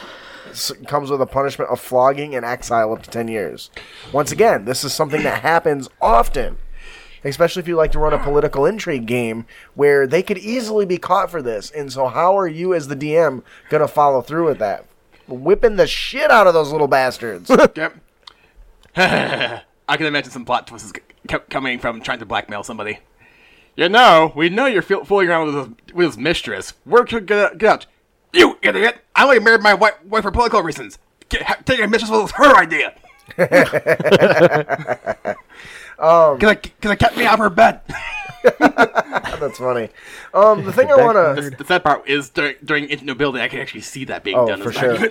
[0.87, 3.71] comes with a punishment of flogging and exile up to ten years.
[4.13, 6.57] Once again, this is something that happens often,
[7.23, 10.97] especially if you like to run a political intrigue game where they could easily be
[10.99, 11.71] caught for this.
[11.71, 14.85] And so, how are you as the DM gonna follow through with that?
[15.29, 17.51] Whipping the shit out of those little bastards.
[17.77, 17.95] Yep.
[19.89, 22.99] I can imagine some plot twists c- c- coming from trying to blackmail somebody.
[23.77, 26.75] You know, we know you're feel- fooling around with his, with his mistress.
[26.85, 27.87] Where could get, get out?
[28.33, 28.99] You idiot!
[29.15, 30.99] I only married my wife, wife for political reasons.
[31.29, 32.95] Get, ha- taking a mistress was her idea.
[35.99, 37.81] um, cause I, cause I kept me out of her bed.
[38.59, 39.89] That's funny.
[40.35, 43.41] Um, the thing I want to the, the sad part is during, during Into Nobility,
[43.43, 44.63] I can actually see that being Oh, done.
[44.63, 45.09] for as sure.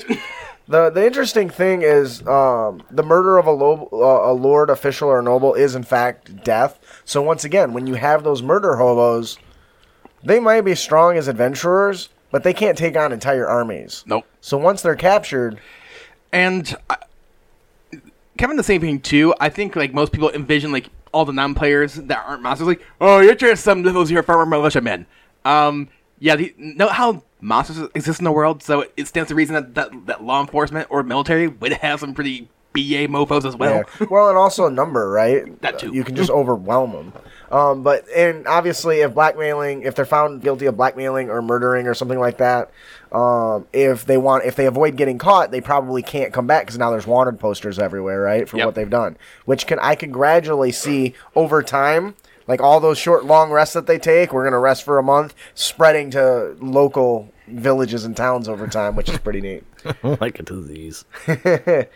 [0.68, 5.08] The the interesting thing is um, the murder of a, lo- uh, a lord, official,
[5.10, 6.78] or noble is in fact death.
[7.06, 9.38] So once again, when you have those murder hobos,
[10.24, 14.04] they might be strong as adventurers, but they can't take on entire armies.
[14.06, 14.26] nope.
[14.42, 15.60] So once they're captured,
[16.34, 16.98] And I,
[18.38, 19.34] Kevin, the same thing too.
[19.40, 23.20] I think like most people envision like all the non-players that aren't monsters, like, oh,
[23.20, 25.06] you're just some little zero farmer militiamen.
[25.46, 25.88] Um,
[26.20, 29.76] yeah, the, know how monsters exist in the world, so it, stands to reason that,
[29.76, 33.84] that that law enforcement or military would have some pretty ba mofos as well.
[34.00, 34.08] yeah.
[34.10, 35.60] well, and also a number, right?
[35.62, 35.94] That too.
[35.94, 37.14] You can just overwhelm them.
[37.50, 41.94] Um, but and obviously, if blackmailing, if they're found guilty of blackmailing or murdering or
[41.94, 42.72] something like that,
[43.12, 46.78] um, if they want, if they avoid getting caught, they probably can't come back because
[46.78, 48.66] now there's wanted posters everywhere, right, for Yep.
[48.66, 49.18] what they've done.
[49.46, 52.16] Which can I can gradually see over time,
[52.48, 54.34] like all those short, long rests that they take.
[54.34, 59.10] We're gonna rest for a month, spreading to local villages and towns over time, which
[59.10, 59.64] is pretty neat.
[60.04, 61.06] like a disease.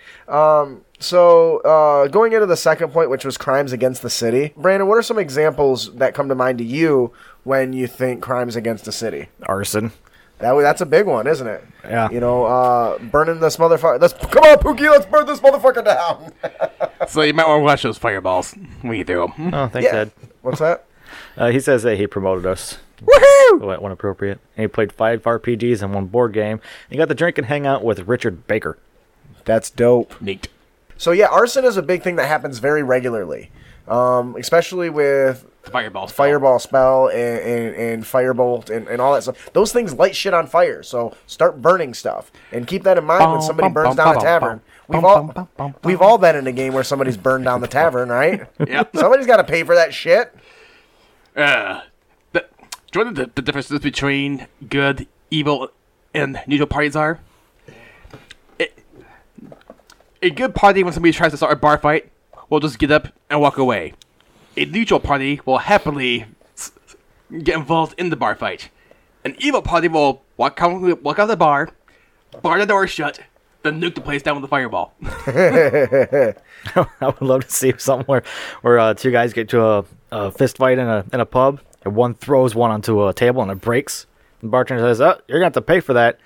[1.02, 5.00] So, uh, going into the second point, which was crimes against the city, Brandon, what
[5.00, 7.12] are some examples that come to mind to you
[7.44, 9.30] when you think crimes against the city?
[9.48, 9.92] Arson.
[10.41, 11.63] That that's a big one, isn't it?
[11.84, 12.10] Yeah.
[12.10, 14.01] You know, uh, burning this motherfucker.
[14.01, 14.89] Let's come on, Pookie.
[14.89, 16.34] Let's burn this motherfucker down.
[17.08, 19.54] So you might want to watch those fireballs when you do them.
[19.56, 20.01] Oh, thanks, yeah.
[20.01, 20.12] Ed.
[20.41, 20.86] What's that?
[21.36, 23.60] Uh, he says that he promoted us Woohoo!
[23.60, 24.39] when when appropriate.
[24.56, 26.62] And he played five RPGs and one board game.
[26.89, 28.77] He got to drink and hang out with Richard Baker.
[29.43, 30.21] That's dope.
[30.21, 30.47] Neat.
[30.97, 33.49] So yeah, arson is a big thing that happens very regularly,
[33.91, 36.12] um, especially with Fireballs.
[36.12, 39.51] fireball spell and, and, and firebolt and, and all that stuff.
[39.54, 40.82] Those things light shit on fire.
[40.82, 44.62] So start burning stuff and keep that in mind when somebody burns down a tavern.
[44.88, 45.49] We've all
[45.84, 48.47] we've all been in a game where somebody's burned down the tavern, right?
[48.67, 48.95] Yep.
[48.95, 50.34] Somebody's got to pay for that shit.
[51.36, 51.82] Uh,
[52.32, 52.45] the,
[52.91, 55.69] do you know what the, the differences between good, evil,
[56.13, 57.19] and neutral parties are?
[58.58, 58.77] It,
[60.21, 62.11] a good party, when somebody tries to start a bar fight,
[62.52, 63.94] will just get up and walk away.
[64.56, 66.26] A neutral party will happily
[67.44, 68.70] get involved in the bar fight.
[69.24, 71.70] An evil party will walk out, walk out of the bar,
[72.42, 73.22] bar the door shut,
[73.64, 74.94] then nuke the place down with a fireball.
[75.02, 76.36] I
[77.02, 78.22] would love to see something
[78.62, 81.62] where, uh, two guys get to a, a fist fight in a in a pub,
[81.84, 84.08] and one throws one onto a table and it breaks.
[84.42, 86.20] And the bartender says, "Oh, you're gonna have to pay for that."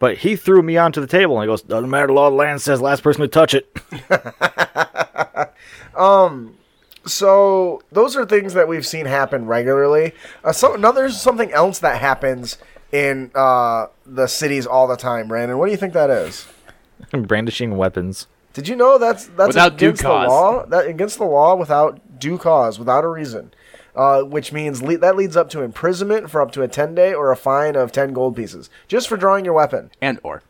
[0.00, 2.12] I'm like, but he threw me onto the table, and he goes, "Doesn't matter.
[2.12, 3.74] Law of the land says last person to touch it."
[7.06, 10.12] So those are things that we've seen happen regularly.
[10.44, 12.58] Uh, so now there's something else that happens
[12.92, 15.56] in uh, the cities all the time, Brandon.
[15.58, 16.48] What do you think that is?
[17.12, 18.26] Brandishing weapons.
[18.52, 20.66] Did you know that's that's Without due against the law?
[20.66, 23.52] That against the law without due cause, without a reason,
[23.96, 27.12] uh, which means le- that leads up to imprisonment for up to a ten day
[27.14, 30.42] or a fine of ten gold pieces just for drawing your weapon and or.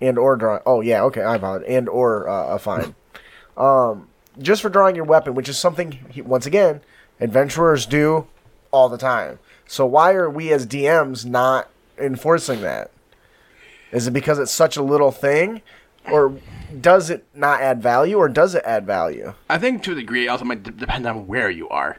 [0.00, 0.62] and or drawing.
[0.66, 1.68] Oh yeah, okay, I apologize.
[1.68, 2.94] And or uh, a fine,
[3.56, 4.08] um,
[4.40, 6.80] just for drawing your weapon, which is something he- once again
[7.20, 8.26] adventurers do
[8.70, 9.38] all the time.
[9.66, 12.90] So why are we as DMs not enforcing that?
[13.90, 15.62] Is it because it's such a little thing,
[16.10, 16.38] or
[16.80, 19.34] does it not add value, or does it add value?
[19.48, 21.98] I think to a degree, it also might d- depend on where you are.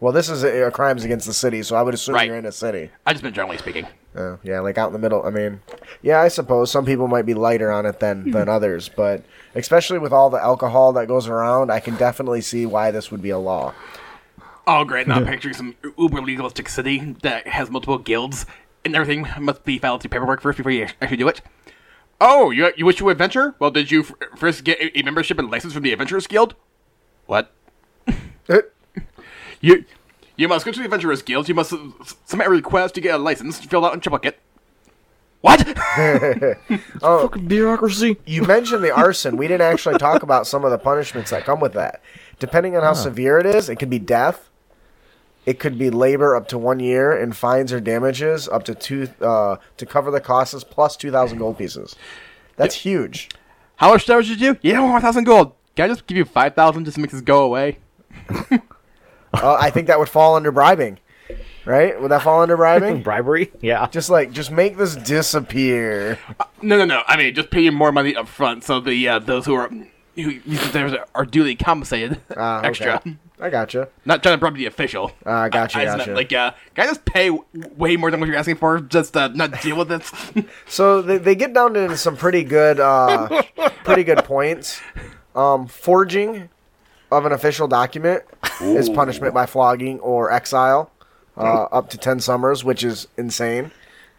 [0.00, 2.26] Well, this is a, a crimes against the city, so I would assume Right.
[2.26, 2.90] you're in a city.
[3.06, 3.86] I just meant generally speaking.
[4.16, 5.24] Oh, yeah, like out in the middle.
[5.24, 5.60] I mean,
[6.02, 8.50] yeah, I suppose some people might be lighter on it than than hmm.
[8.50, 9.22] others, but
[9.54, 13.22] especially with all the alcohol that goes around, I can definitely see why this would
[13.22, 13.72] be a law.
[14.66, 15.06] Oh, great!
[15.06, 18.46] Now I'm picturing some uber legalistic city that has multiple guilds
[18.84, 21.40] and everything must be filed through paperwork first before you actually do it.
[22.20, 23.54] Oh, you you wish to adventure?
[23.58, 26.54] Well, did you f- first get a, a membership and license from the Adventurers Guild?
[27.26, 27.52] What?
[29.60, 29.84] You
[30.36, 31.48] you must go to the Adventurers Guild.
[31.48, 31.74] You must
[32.24, 34.38] submit a request to get a license filled out in triplicate.
[35.42, 35.66] What?
[37.02, 38.18] oh, Fucking bureaucracy.
[38.26, 39.36] You mentioned the arson.
[39.36, 42.02] We didn't actually talk about some of the punishments that come with that.
[42.38, 44.50] Depending on how severe it is, it could be death.
[45.46, 49.08] It could be labor up to one year and fines or damages up to two
[49.20, 51.96] uh, to cover the costs plus two thousand gold pieces.
[52.56, 53.30] That's huge.
[53.76, 54.60] How much damage did you do?
[54.62, 55.54] Yeah, one thousand gold.
[55.76, 57.78] Can I just give you five thousand just to make this go away?
[59.32, 60.98] Uh, I think that would fall under bribing,
[61.64, 62.00] right?
[62.00, 63.02] Would that fall under bribing?
[63.04, 63.52] Bribery.
[63.60, 63.86] Yeah.
[63.88, 66.18] just like just make this disappear.
[66.62, 67.02] No, no, no.
[67.06, 69.68] I mean, just pay you more money up front so the uh, those who are
[69.68, 72.68] who you consider are duly compensated Ah, okay.
[72.68, 73.02] extra.
[73.42, 73.88] I gotcha.
[74.04, 75.12] Not trying to bribe the official.
[75.24, 76.14] Ah, gotcha, I, I just meant, gotcha.
[76.14, 79.14] like, uh, can I just pay w- way more than what you're asking for just
[79.14, 80.12] to not deal with this?
[80.68, 83.42] So they, they get down to some pretty good uh,
[83.84, 84.82] pretty good points.
[85.34, 86.50] Um, forging
[87.10, 88.24] of an official document
[88.60, 90.90] is punishment by flogging or exile,
[91.36, 93.70] uh, up to ten summers, which is insane.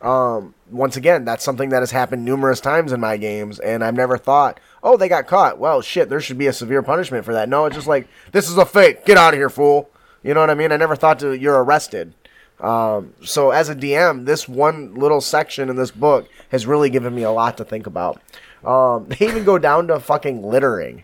[0.02, 3.94] Um, once again, that's something that has happened numerous times in my games, and I've
[3.94, 5.60] never thought, oh, they got caught.
[5.60, 7.50] Well, shit, there should be a severe punishment for that.
[7.50, 9.06] No, it's just like this is a fake.
[9.06, 9.90] Get out of here, fool.
[10.24, 10.72] You know what I mean?
[10.72, 12.14] I never thought to you're arrested.
[12.60, 17.14] Um, so as a DM, this one little section in this book has really given
[17.14, 18.22] me a lot to think about.
[18.64, 21.04] Um, they even go down to fucking littering.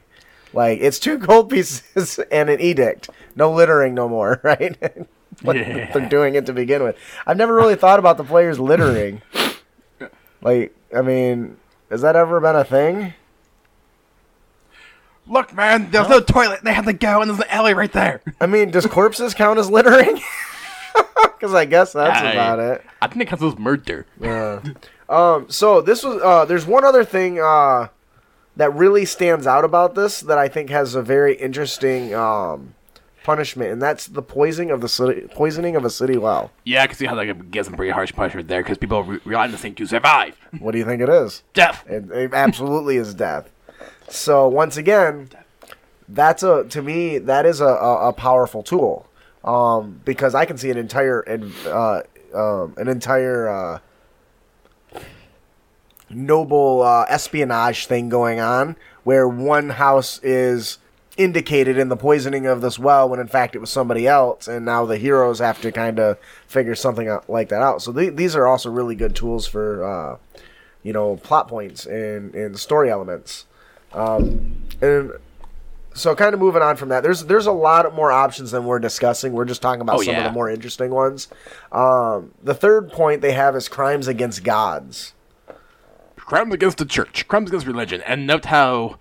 [0.53, 3.09] Like it's two gold pieces and an edict.
[3.35, 4.77] No littering no more, right?
[5.43, 5.91] Yeah.
[5.93, 6.97] They're doing it to begin with.
[7.27, 9.21] I've never really thought about the players littering.
[10.41, 11.57] Like, I mean,
[11.91, 13.13] has that ever been a thing?
[15.27, 16.61] Look, man, there's no toilet.
[16.63, 18.21] They have to go, and there's an alley right there.
[18.41, 20.19] I mean, does corpses count as littering?
[21.21, 22.83] Because I guess that's I- about it.
[23.01, 24.07] I think it counts as murder.
[24.19, 24.61] Yeah.
[25.07, 27.89] Um, so this was uh, there's one other thing uh,
[28.57, 32.73] that really stands out about this that I think has a very interesting um,
[33.23, 36.51] punishment, and that's the poisoning of the city, poisoning of a city well.
[36.63, 39.03] Yeah, I can see how that could get some pretty harsh punishment there because people
[39.03, 40.37] re- rely on this thing to survive.
[40.59, 41.43] What do you think it is?
[41.53, 41.85] Death.
[41.87, 43.51] It, it absolutely is death.
[44.09, 45.29] So once again,
[46.09, 49.07] that's a to me that is a, a, a powerful tool
[49.43, 51.23] um, because I can see an entire
[51.67, 52.01] uh,
[52.33, 53.79] um, an entire uh,
[56.09, 60.77] noble uh, espionage thing going on, where one house is
[61.17, 64.65] indicated in the poisoning of this well when in fact it was somebody else, and
[64.65, 67.81] now the heroes have to kind of figure something out like that out.
[67.81, 70.17] So th- these are also really good tools for uh,
[70.83, 73.45] you know plot points and and story elements.
[73.93, 75.13] Um, and
[75.93, 78.77] so kind of moving on from that, there's there's a lot more options than we're
[78.77, 79.33] discussing.
[79.33, 81.27] We're just talking about Oh, some of the more interesting ones.
[81.71, 85.13] Um, the third point they have is crimes against gods.
[86.27, 88.99] Crimes against the church, crimes against religion, and note how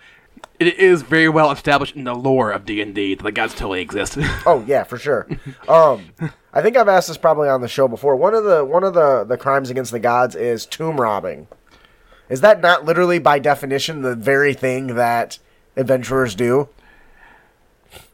[0.58, 3.52] it is very well established in the lore of D and D that the gods
[3.52, 4.16] totally exist.
[4.46, 5.28] Oh yeah, for sure.
[5.68, 6.12] um,
[6.54, 8.16] I think I've asked this probably on the show before.
[8.16, 11.48] One of the one of the the crimes against the gods is tomb robbing.
[12.30, 15.38] Is that not literally by definition the very thing that
[15.76, 16.68] adventurers do?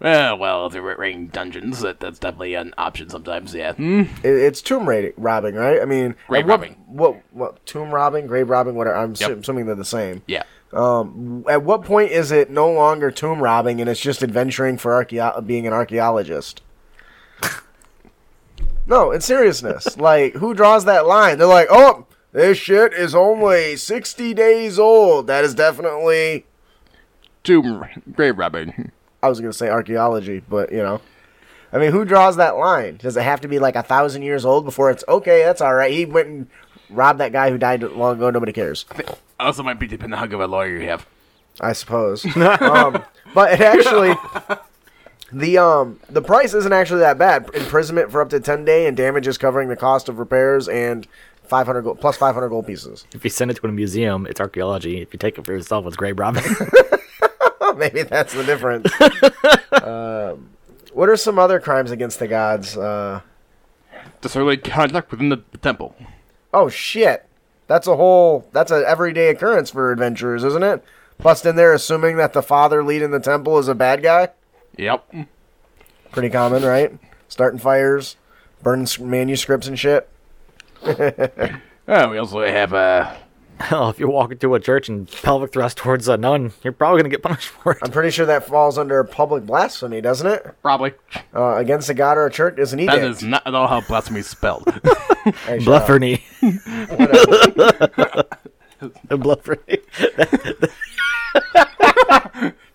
[0.00, 3.54] Well, well, if you're raiding dungeons, that, that's definitely an option sometimes.
[3.54, 3.72] Yeah.
[3.74, 4.02] Hmm?
[4.22, 5.80] It, it's tomb raiding, robbing, right?
[5.80, 6.76] I mean, Grave at what- robbing.
[6.86, 8.96] What, what tomb robbing, grave robbing, whatever.
[8.96, 9.30] I'm Yep.
[9.30, 10.22] assu- assuming they're the same.
[10.26, 10.42] Yeah.
[10.72, 14.92] Um, at what point is it no longer tomb robbing and it's just adventuring for
[15.04, 16.62] archeo- being an archaeologist?
[18.86, 21.38] no, in seriousness, like who draws that line?
[21.38, 25.26] They're like, oh, this shit is only sixty days old.
[25.26, 26.46] That is definitely.
[27.44, 28.92] Tomb grave robbing.
[29.22, 31.00] I was gonna say archaeology, but you know.
[31.72, 32.96] I mean, who draws that line?
[32.96, 35.42] Does it have to be like a thousand years old before it's okay?
[35.42, 35.90] That's all right.
[35.90, 36.46] He went and
[36.90, 38.28] robbed that guy who died long ago.
[38.28, 38.84] Nobody cares.
[39.40, 41.06] Also, might be depending on how good of a lawyer you have.
[41.60, 42.24] I suppose.
[42.36, 43.02] um,
[43.34, 44.14] but it actually,
[45.32, 47.48] the um, the price isn't actually that bad.
[47.54, 51.06] Imprisonment for up to ten day and damages covering the cost of repairs and
[51.44, 53.06] five hundred gold plus five hundred gold pieces.
[53.14, 55.00] If you send it to a museum, it's archaeology.
[55.00, 56.44] If you take it for yourself, it's grave robbing.
[57.76, 58.90] Maybe that's the difference.
[59.82, 60.50] um,
[60.92, 62.76] what are some other crimes against the gods?
[62.76, 63.20] Uh,
[64.20, 65.94] Disorderly conduct within the, the temple.
[66.54, 67.26] oh shit,
[67.66, 70.84] that's a whole that's an everyday occurrence for adventurers, isn't it?
[71.18, 74.28] Bust in there, assuming that the father leading the temple is a bad guy.
[74.76, 75.14] Yep.
[76.10, 76.98] Pretty common, right?
[77.28, 78.16] Starting fires,
[78.62, 80.08] burning manuscripts and shit.
[81.88, 83.12] Oh, we also have uh,
[83.62, 87.00] Hell, if you walk into a church and pelvic thrust towards a nun, you're probably
[87.00, 87.78] gonna get punished for it.
[87.82, 90.54] I'm pretty sure that falls under public blasphemy, doesn't it?
[90.62, 90.92] probably.
[91.34, 93.00] Uh, against a god or a church is an edict.
[93.00, 94.64] That is not at all how blasphemy is spelled.
[95.46, 95.86] Hey, shut up.
[95.86, 96.20] Blufferny.
[99.08, 99.78] Blufferny.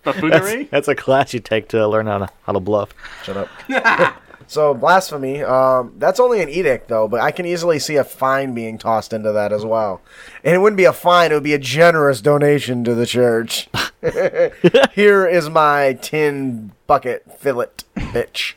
[0.02, 0.64] Buffoonery?
[0.70, 2.94] That's a class you take to learn how to how to bluff.
[3.24, 3.48] Shut up.
[4.48, 5.42] so blasphemy.
[5.44, 7.06] Um, that's only an edict, though.
[7.06, 10.00] But I can easily see a fine being tossed into that as well.
[10.42, 13.68] And it wouldn't be a fine; it would be a generous donation to the church.
[14.94, 18.54] Here is my tin bucket fillet, bitch.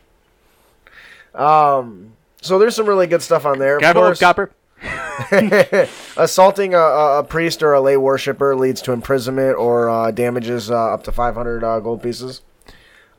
[1.35, 2.13] Um.
[2.41, 3.77] So there's some really good stuff on there.
[3.77, 4.51] Of course- copper.
[6.17, 10.71] Assaulting a, a, a priest or a lay worshiper leads to imprisonment or uh, damages
[10.71, 12.41] uh, up to 500 uh, gold pieces.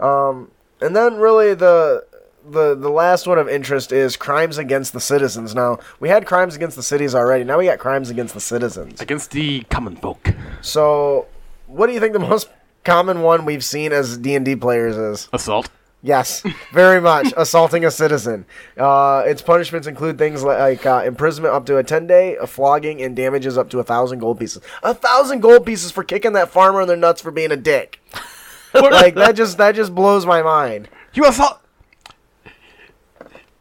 [0.01, 0.51] Um,
[0.81, 2.05] and then really the
[2.51, 5.55] the the last one of interest is crimes against the citizens.
[5.55, 7.45] Now we had crimes against the cities already.
[7.45, 9.01] Now we got crimes against the citizens.
[9.01, 10.35] Against the common folk.
[10.61, 11.27] So,
[11.67, 12.49] what do you think the most
[12.85, 15.29] common one we've seen as D and D players is?
[15.33, 15.69] Assault.
[16.05, 17.33] Yes, very much.
[17.37, 18.45] Assaulting a citizen.
[18.77, 23.01] Uh, its punishments include things like uh, imprisonment up to a 10 day, a flogging,
[23.01, 24.63] and damages up to a thousand gold pieces.
[24.83, 28.01] A thousand gold pieces for kicking that farmer in the nuts for being a dick.
[28.75, 30.89] like that just that just blows my mind.
[31.15, 31.62] You assault.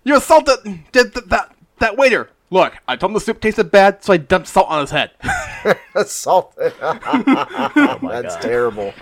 [0.03, 0.57] You assaulted
[0.91, 2.29] did th- that that waiter.
[2.49, 5.11] Look, I told him the soup tasted bad, so I dumped salt on his head.
[5.95, 6.53] Assault.
[6.81, 8.93] That's terrible.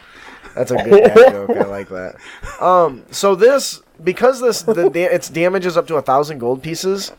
[0.56, 1.50] That's a good dad joke.
[1.52, 2.16] I like that.
[2.62, 7.12] Um, so this because this the da- its damages up to a thousand gold pieces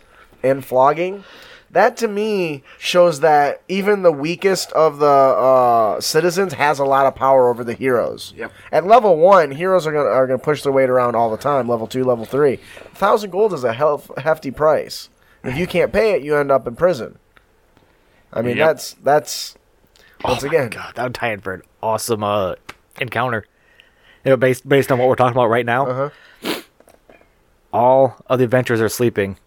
[0.43, 1.24] and flogging.
[1.72, 7.06] That to me shows that even the weakest of the uh, citizens has a lot
[7.06, 8.34] of power over the heroes.
[8.36, 8.50] Yep.
[8.72, 11.68] At level one, heroes are gonna are gonna push their weight around all the time.
[11.68, 12.56] Level two, level three,
[12.94, 15.10] thousand gold is a hef- hefty price.
[15.44, 17.18] If you can't pay it, you end up in prison.
[18.32, 18.66] I mean, Yep.
[18.66, 19.54] that's that's
[20.24, 20.70] once oh again.
[20.70, 22.56] God, that would tie in for an awesome uh,
[23.00, 23.46] encounter.
[24.24, 26.60] You know, based based on what we're talking about right now, Uh-huh.
[27.72, 29.38] all of the adventurers are sleeping,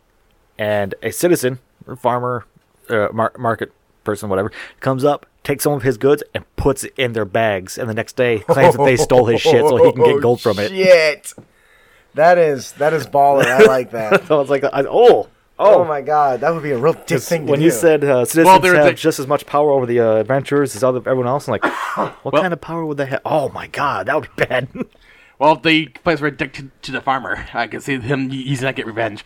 [0.57, 2.45] and a citizen, or farmer,
[2.89, 3.71] uh, mar- market
[4.03, 7.77] person, whatever, comes up, takes some of his goods, and puts it in their bags,
[7.77, 10.41] and the next day claims that they stole his shit so he can get gold
[10.41, 10.69] from it.
[10.75, 11.33] Shit.
[12.15, 13.45] That is that is baller.
[13.45, 14.23] I like that.
[14.27, 15.29] So it's like, I, oh,
[15.59, 17.65] Oh oh, my god, that would be a real dick thing to when do.
[17.65, 20.75] you said uh, citizens Well, have the- just as much power over the uh, adventurers
[20.75, 21.63] as other everyone else, I'm like,
[22.23, 23.21] what Well- kind of power would they have?
[23.23, 24.67] Oh my god, that would be bad.
[25.39, 28.29] well, if the place were addicted to the farmer, I can see him.
[28.31, 29.23] He's not get revenge.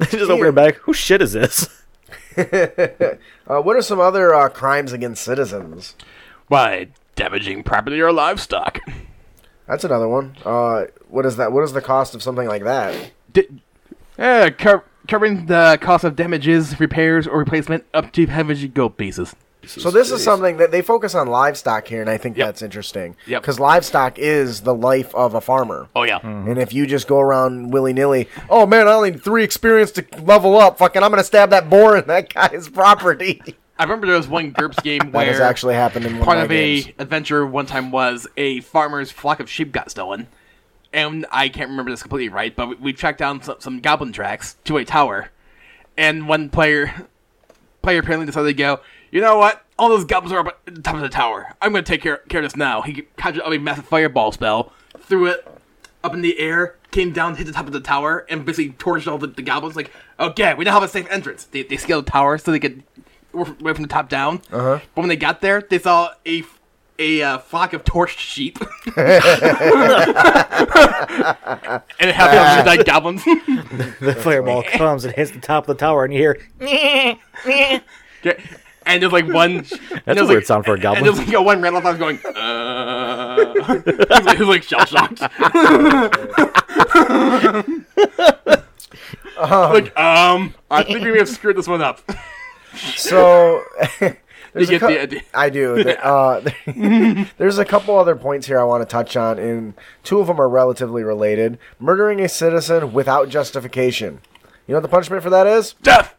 [0.10, 0.76] just open your bag.
[0.76, 1.68] Whose shit is this?
[3.46, 5.94] Uh, what are some other uh, crimes against citizens?
[6.48, 8.80] By damaging property or livestock.
[9.68, 10.36] That's another one.
[10.44, 11.52] Uh, what is that?
[11.52, 13.12] What is the cost of something like that?
[13.32, 13.46] D-
[14.18, 19.36] uh, co- covering the cost of damages, repairs, or replacement up to 500 gold pieces.
[19.66, 22.46] So this is something that they focus on livestock here, and I think Yep.
[22.46, 23.16] that's interesting.
[23.26, 23.42] Yep.
[23.42, 25.88] Because livestock is the life of a farmer.
[25.94, 26.18] Oh, yeah.
[26.20, 26.50] Mm-hmm.
[26.50, 29.90] And if you just go around willy nilly, oh man, I only need three experience
[29.92, 30.78] to level up.
[30.78, 33.40] Fucking, I'm gonna stab that boar in that guy's property.
[33.78, 36.38] I remember there was one GURPS game that where has actually happened in one part
[36.38, 36.94] of of a games.
[36.98, 40.28] adventure one time was a farmer's flock of sheep got stolen.
[40.92, 44.12] And I can't remember this completely right, but we, we tracked down some, some goblin
[44.12, 45.30] tracks to a tower.
[45.96, 46.94] And one player
[47.82, 48.80] player apparently decided to go,
[49.14, 49.64] you know what?
[49.78, 51.54] All those goblins are up at the top of the tower.
[51.62, 52.82] I'm going to take care, care of this now.
[52.82, 55.46] He conjured up a massive fireball spell, threw it
[56.02, 59.06] up in the air, came down, hit the top of the tower, and basically torched
[59.06, 59.76] all the, the goblins.
[59.76, 61.44] Like, okay, we now have a safe entrance.
[61.44, 62.82] They, they scaled the tower so they could
[63.32, 64.42] work right from the top down.
[64.50, 64.80] Uh-huh.
[64.96, 66.42] But when they got there, they saw a
[66.98, 68.58] a uh, flock of torched sheep,
[68.96, 69.08] and
[72.00, 73.24] it happened to like goblins.
[74.00, 77.18] The fireball comes and hits the top of the tower, and you hear
[78.22, 78.34] Yeah.
[78.86, 79.64] And there's like one.
[80.04, 81.06] That's a weird sound for a goblin.
[81.06, 81.64] And there's like a one.
[81.64, 82.18] I was going.
[82.24, 83.54] Uh,
[84.34, 85.20] he was like shell shocked.
[89.38, 92.00] like um, I think we may have screwed this one up.
[92.96, 93.62] So
[94.00, 94.16] You
[94.52, 95.22] there's a get cou- the idea.
[95.34, 95.80] I do.
[95.90, 100.26] Uh, there's a couple other points here I want to touch on, and two of
[100.28, 101.58] them are relatively related.
[101.80, 104.20] Murdering a citizen without justification.
[104.66, 105.74] You know what the punishment for that is?
[105.82, 106.14] Death.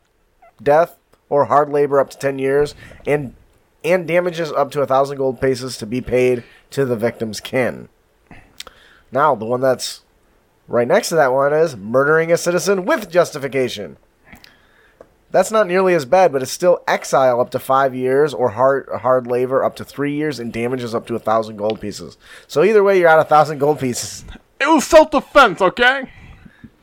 [0.62, 0.98] Death
[1.30, 3.34] or hard labor up to ten years, and
[3.84, 7.88] and damages up to a thousand gold pieces to be paid to the victim's kin.
[9.12, 10.02] Now, the one that's
[10.68, 13.98] right next to that one is murdering a citizen with justification.
[15.32, 18.88] That's not nearly as bad, but it's still exile up to five years or hard
[19.02, 22.18] hard labor up to three years and damages up to a thousand gold pieces.
[22.48, 24.24] So either way, you're out a thousand gold pieces.
[24.60, 26.10] It was self defense, okay?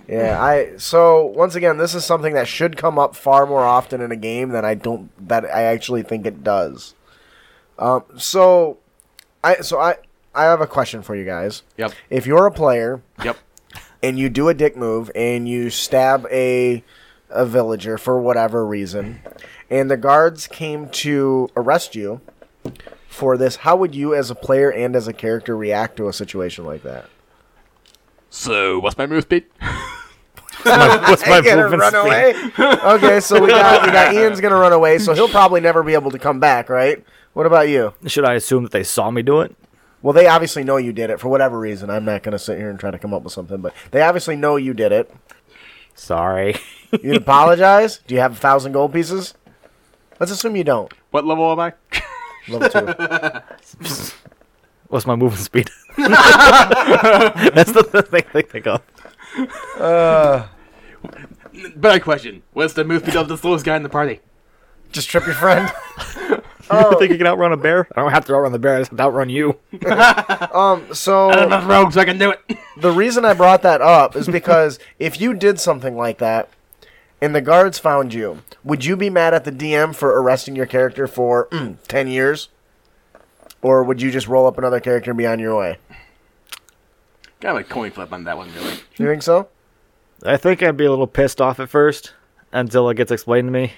[0.09, 4.01] Yeah, I so once again, this is something that should come up far more often
[4.01, 6.95] in a game than I don't that I actually think it does.
[7.79, 8.79] Um, so
[9.43, 9.97] I so I
[10.35, 11.63] I have a question for you guys.
[11.77, 11.93] Yep.
[12.11, 13.37] If you're a player Yep.
[14.03, 16.83] and you do a dick move and you stab a
[17.31, 19.21] a villager for whatever reason,
[19.71, 22.21] and the guards came to arrest you
[23.09, 26.13] for this, how would you as a player and as a character react to a
[26.13, 27.07] situation like that?
[28.35, 29.45] So, what's my move speed?
[30.65, 32.59] What's my I gonna movement run speed?
[32.59, 32.95] away?
[32.95, 35.93] okay, so we got we got Ian's gonna run away, so he'll probably never be
[35.95, 37.05] able to come back, right?
[37.35, 37.93] What about you?
[38.07, 39.55] Should I assume that they saw me do it?
[40.01, 41.91] Well, they obviously know you did it for whatever reason.
[41.91, 44.37] I'm not gonna sit here and try to come up with something, but they obviously
[44.37, 45.13] know you did it.
[45.95, 46.57] Sorry.
[47.03, 47.99] You apologize?
[48.07, 49.35] Do you have a thousand gold pieces?
[50.21, 50.93] Let's assume you don't.
[51.11, 51.73] What level am I?
[52.49, 54.13] Level two.
[54.93, 55.71] What's my movement speed?
[55.97, 58.83] That's the the thing they think of.
[61.77, 62.43] Better question.
[62.53, 64.21] What's the move speed of the slowest guy in the party?
[64.91, 65.73] Just trip your friend.
[66.73, 67.87] You think you can outrun a bear?
[67.95, 68.77] I don't have to outrun the bear.
[68.77, 69.59] I just have to outrun you.
[69.85, 72.41] I'm So a rogue, so I can do it.
[72.79, 76.49] the reason I brought that up is because if you did something like that
[77.21, 80.65] and the guards found you, would you be mad at the DM for arresting your
[80.65, 82.49] character for mm, 10 years?
[83.63, 85.79] Or would you just roll up another character and be on your way?
[87.41, 88.75] Kind of a coin flip on that one, really.
[88.97, 89.49] You think so?
[90.25, 92.13] I think I'd be a little pissed off at first
[92.53, 93.73] until it gets explained to me.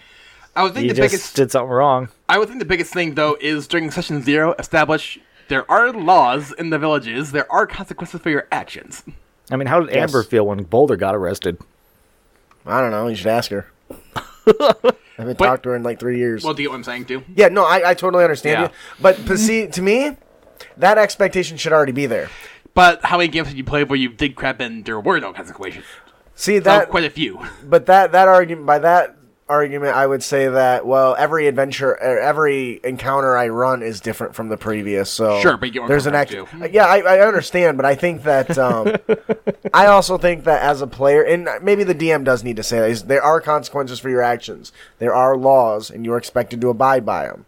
[0.56, 1.36] I would think You the just biggest.
[1.36, 2.08] did something wrong.
[2.28, 5.18] I would think the biggest thing though is during session zero, establish
[5.48, 7.32] there are laws in the villages.
[7.32, 9.02] There are consequences for your actions.
[9.50, 11.58] I mean, how did Amber feel when Boulder got arrested?
[12.64, 13.08] I don't know.
[13.08, 13.66] You should ask her.
[14.60, 16.44] I haven't But- talked to her in like three years.
[16.44, 17.22] Well, do you get what I'm saying too?
[17.34, 18.68] yeah, no, I, I totally understand Yeah.
[18.68, 18.74] you.
[19.00, 20.16] But, but see, to me,
[20.76, 22.28] that expectation should already be there.
[22.74, 25.32] But how many games did you play where you did crap and there were no
[25.32, 25.84] consequences?
[26.34, 27.40] See, That that quite a few.
[27.64, 29.16] But that that argument by that
[29.48, 34.34] argument, I would say that well, every adventure, er, every encounter I run is different
[34.34, 35.10] from the previous.
[35.10, 36.72] So Sure, but there's an come act.
[36.72, 38.96] Yeah, I, I understand, but I think that um,
[39.74, 42.80] I also think that as a player, and maybe the DM does need to say
[42.80, 44.72] that is there are consequences for your actions.
[44.98, 47.46] There are laws, and you're expected to abide by them.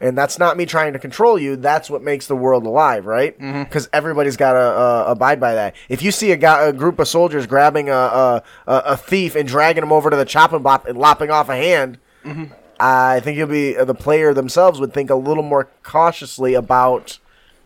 [0.00, 1.56] And that's not me trying to control you.
[1.56, 3.38] That's what makes the world alive, right?
[3.38, 3.64] Mm-hmm.
[3.64, 5.76] Because everybody's got to uh, abide by that.
[5.90, 9.34] If you see a, guy, a group of soldiers grabbing a, a, a a thief
[9.36, 12.52] and dragging him over to the chopping block and lopping off a hand, Mm-hmm.
[12.78, 17.18] I think you'll be uh, the player themselves would think a little more cautiously about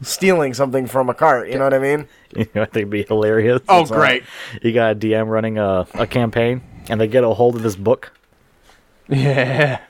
[0.03, 1.49] stealing something from a cart.
[1.49, 2.09] You know what I mean?
[2.37, 3.61] You know, I think it'd be hilarious.
[3.69, 4.25] Oh, It's, uh, great.
[4.61, 7.77] You got a DM running a, a campaign, and they get a hold of this
[7.77, 8.13] book.
[9.09, 9.81] Yeah.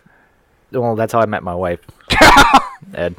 [0.72, 1.80] Well, that's how I met my wife.
[2.94, 3.16] Ed.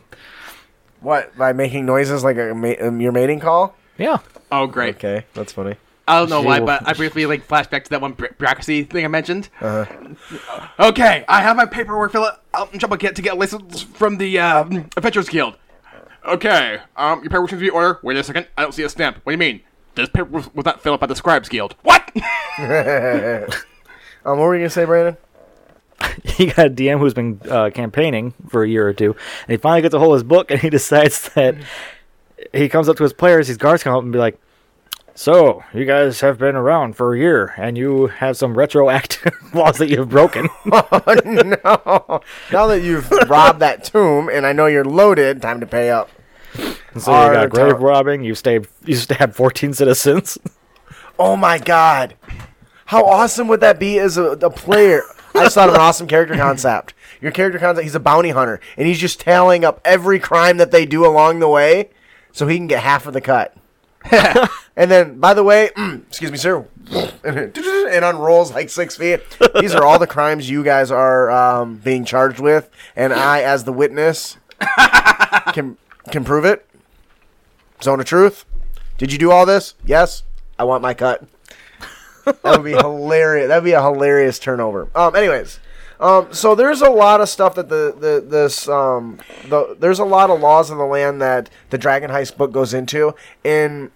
[1.02, 1.38] What?
[1.38, 3.76] By making noises like a ma- um, your mating call?
[3.98, 4.18] Yeah.
[4.52, 4.96] Oh, great.
[4.96, 5.76] Okay, that's funny.
[6.08, 8.84] I don't know why, She- but I briefly like flashback to that one bu- bureaucracy
[8.84, 9.50] thing I mentioned.
[9.60, 9.86] Uh-huh.
[10.80, 12.44] Okay, I have my paperwork fill out.
[12.54, 14.64] I'm trying to get to get a license from the uh,
[14.98, 15.58] Adventurers Guild.
[16.26, 18.00] Okay, um, your paperwork seems to be in order.
[18.04, 19.18] Wait a second, I don't see a stamp.
[19.24, 19.62] What do you mean?
[19.96, 21.76] This paper was, was not filled out by the Scribes Guild.
[21.84, 22.12] What?
[24.28, 25.18] Um, what were you gonna say, Brandon?
[26.24, 29.58] He got a DM who's been uh, campaigning for a year or two, and he
[29.58, 31.56] finally gets a hold of his book, and he decides that
[32.54, 34.40] he comes up to his players, his guards come up and be like,
[35.14, 39.78] "So, you guys have been around for a year, and you have some retroactive laws
[39.78, 42.22] that you've broken." Oh no!
[42.52, 46.10] Now that you've robbed that tomb, and I know you're loaded, time to pay up.
[46.98, 50.38] so you got grave robbing, you stabbed, you stabbed 14 citizens.
[51.18, 52.16] Oh my god!
[52.86, 55.02] How awesome would that be as a, a player?
[55.36, 56.94] I just thought of an awesome character concept.
[57.22, 60.72] Your character concept, he's a bounty hunter, and he's just tallying up every crime that
[60.72, 61.90] they do along the way,
[62.32, 63.56] so he can get half of the cut.
[64.76, 65.72] and then, by the way,
[66.08, 66.66] excuse me, sir,
[67.24, 69.22] and unrolls like six feet.
[69.60, 73.64] These are all the crimes you guys are um, being charged with, and I, as
[73.64, 74.38] the witness,
[75.54, 75.78] can
[76.12, 76.66] can prove it.
[77.82, 78.46] Zone of truth.
[78.98, 79.74] Did you do all this?
[79.86, 80.24] Yes.
[80.58, 81.26] I want my cut.
[82.26, 83.48] That would be hilarious.
[83.48, 84.90] That'd be a hilarious turnover.
[84.96, 85.16] Um.
[85.16, 85.60] Anyways,
[86.00, 86.34] um.
[86.34, 90.30] So there's a lot of stuff that the the this um the there's a lot
[90.30, 93.14] of laws of the land that the Dragon Heist book goes into,
[93.44, 93.92] and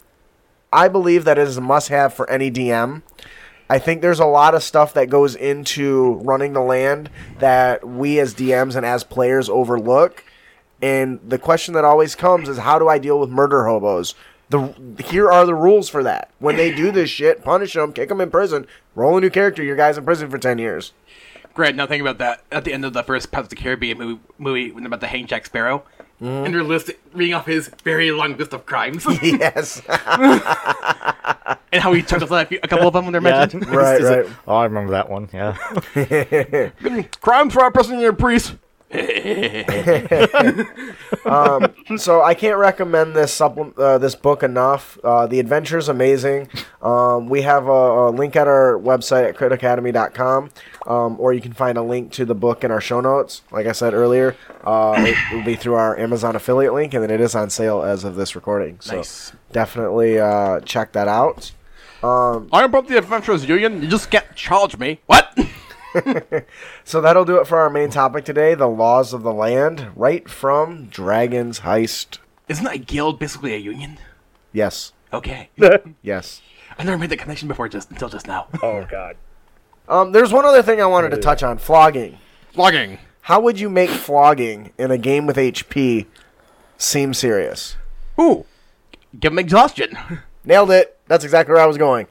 [0.71, 3.01] I believe that it is a must-have for any DM.
[3.71, 8.19] I think there's a lot of stuff that goes into running the land that we
[8.19, 10.23] as DMs and as players overlook.
[10.82, 14.15] And the question that always comes is how do I deal with murder hobos?
[14.49, 14.73] The
[15.05, 16.31] here are the rules for that.
[16.39, 19.63] When they do this shit, punish them, kick them in prison, roll a new character.
[19.63, 20.93] Your guy's in prison for ten years.
[21.53, 21.75] Great.
[21.75, 22.43] Now think about that.
[22.51, 25.07] At the end of the first Pirates of the Caribbean movie, movie when about the
[25.07, 25.83] hang Jack Sparrow,
[26.21, 26.45] mm-hmm.
[26.45, 29.81] and they're list reading off his very long list of crimes yes,
[31.71, 33.67] and how he took us a few- a couple of them when they're mentioned.
[33.67, 34.25] right, right.
[34.47, 35.29] Oh, I remember that one.
[35.33, 35.57] Yeah.
[37.21, 38.13] crimes for imprisoning your
[38.89, 40.69] priest.
[41.97, 44.97] so I can't recommend this supplement, uh, this book enough.
[45.03, 46.49] Uh, the is amazing.
[46.81, 50.49] Um, we have a, a link at our website at critacademy.com,
[50.87, 53.41] um, or you can find a link to the book in our show notes.
[53.51, 57.11] Like I said earlier, uh, it will be through our Amazon affiliate link, and then
[57.11, 58.77] it is on sale as of this recording.
[58.79, 59.31] So Nice.
[59.51, 61.51] definitely uh, check that out.
[62.01, 63.81] I am from the Adventurers Union.
[63.81, 65.01] You just can't charge me.
[65.05, 65.37] What?
[66.83, 70.27] So that'll do it for our main topic today: the laws of the land, right
[70.29, 72.19] from Dragon's Heist.
[72.47, 73.97] Isn't a guild basically a union?
[74.53, 75.49] Yes, Okay.
[76.01, 76.41] yes.
[76.77, 78.47] I never made that connection before just until just now.
[78.61, 79.15] oh God.
[79.87, 82.17] Um, there's one other thing I wanted to touch on: flogging.
[82.53, 82.99] Flogging.
[83.21, 86.05] How would you make flogging in a game with HP
[86.77, 87.75] seem serious?
[88.19, 88.45] Ooh.
[89.19, 89.97] Give them exhaustion.
[90.45, 90.97] Nailed it.
[91.07, 92.07] That's exactly where I was going.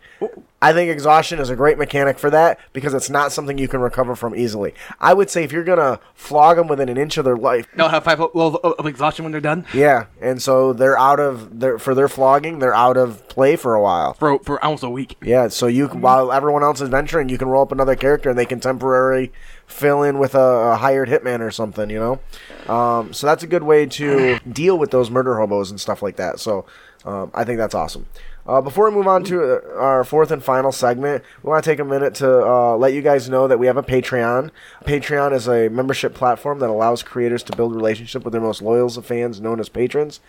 [0.60, 3.80] I think exhaustion is a great mechanic for that because it's not something you can
[3.80, 4.74] recover from easily.
[5.00, 7.88] I would say if you're gonna flog them within an inch of their life, They'll
[7.88, 9.66] have five of of exhaustion when they're done.
[9.72, 13.74] yeah, and so they're out of their for their flogging, they're out of play for
[13.76, 14.14] a while.
[14.14, 15.16] For, for almost a week.
[15.22, 18.28] Yeah, so you can, while everyone else is venturing, you can roll up another character
[18.30, 19.32] and they can temporarily
[19.66, 20.40] fill in with a,
[20.72, 22.72] a hired hitman or something, you know.
[22.74, 26.16] Um, so that's a good way to deal with those murder hobos and stuff like
[26.16, 26.40] that.
[26.40, 26.66] So
[27.04, 28.06] um, I think that's awesome.
[28.48, 31.70] Uh, before we move on to uh, our fourth and final segment, we want to
[31.70, 34.50] take a minute to uh, let you guys know that we have a Patreon.
[34.86, 38.88] Patreon is a membership platform that allows creators to build relationship with their most loyal
[38.88, 40.20] fans, known as patrons.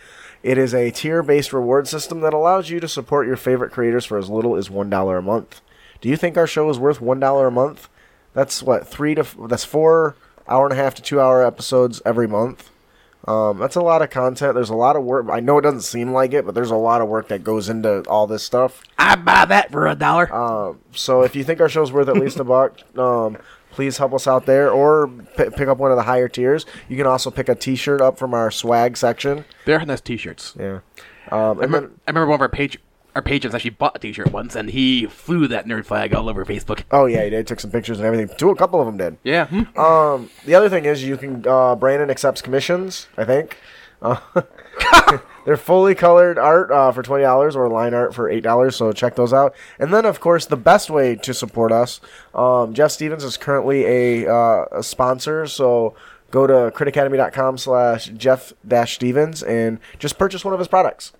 [0.42, 4.18] It is a tier-based reward system that allows you to support your favorite creators for
[4.18, 5.62] as little as one dollar a month.
[6.02, 7.88] Do you think our show is worth one dollar a month?
[8.34, 10.14] That's what three to that's four
[10.46, 12.68] hour and a half to two hour episodes every month.
[13.26, 14.54] Um, that's a lot of content.
[14.54, 15.26] There's a lot of work.
[15.30, 17.68] I know it doesn't seem like it, but there's a lot of work that goes
[17.68, 18.82] into all this stuff.
[18.98, 20.32] I buy that for a dollar.
[20.34, 23.36] Um, so if you think our show's worth at least a buck, um,
[23.70, 26.64] please help us out there, or p- pick up one of the higher tiers.
[26.88, 29.44] You can also pick a T-shirt up from our swag section.
[29.66, 30.56] They're nice t-shirts.
[30.58, 30.80] Yeah.
[31.30, 32.78] Um, I remember, then, I remember one of our page
[33.14, 36.44] our patrons actually bought a t-shirt once, and he flew that nerd flag all over
[36.44, 36.82] Facebook.
[36.90, 37.46] oh yeah, he did.
[37.46, 38.34] Took some pictures and everything.
[38.36, 39.16] Two, a couple of them did.
[39.24, 39.48] Yeah.
[39.76, 43.08] Um, the other thing is you can uh, Brandon accepts commissions.
[43.16, 43.56] I think
[44.02, 44.18] uh,
[45.44, 48.76] they're fully colored art uh, for twenty dollars or line art for eight dollars.
[48.76, 49.54] So check those out.
[49.78, 52.00] And then of course the best way to support us,
[52.34, 55.46] um, Jeff Stevens is currently a, uh, a sponsor.
[55.46, 55.94] So
[56.30, 61.12] go to critacademy.com slash Jeff dash Stevens and just purchase one of his products.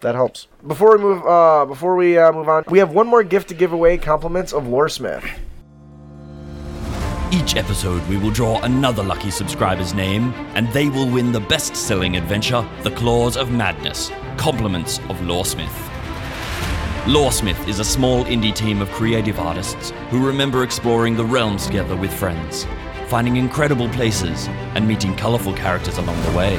[0.00, 0.48] That helps.
[0.66, 3.54] Before we move, uh, before we uh, move on, we have one more gift to
[3.54, 3.96] give away.
[3.96, 5.24] Compliments of Loresmith.
[7.32, 11.74] Each episode, we will draw another lucky subscriber's name, and they will win the best
[11.74, 15.90] selling adventure, The Claws of Madness Compliments of Loresmith.
[17.06, 21.96] Loresmith is a small indie team of creative artists who remember exploring the realms together
[21.96, 22.66] with friends,
[23.08, 26.56] finding incredible places, and meeting colorful characters along the way.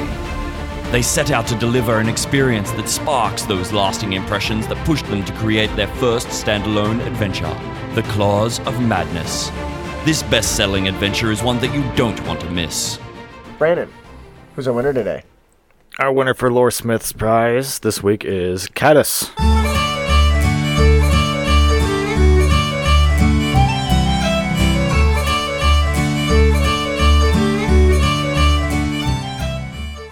[0.92, 5.24] They set out to deliver an experience that sparks those lasting impressions that pushed them
[5.24, 7.52] to create their first standalone adventure,
[7.94, 9.50] The Claws of Madness.
[10.04, 13.00] This best selling adventure is one that you don't want to miss.
[13.58, 13.92] Brandon,
[14.54, 15.24] who's our winner today?
[15.98, 19.32] Our winner for Loresmith's prize this week is Caddis.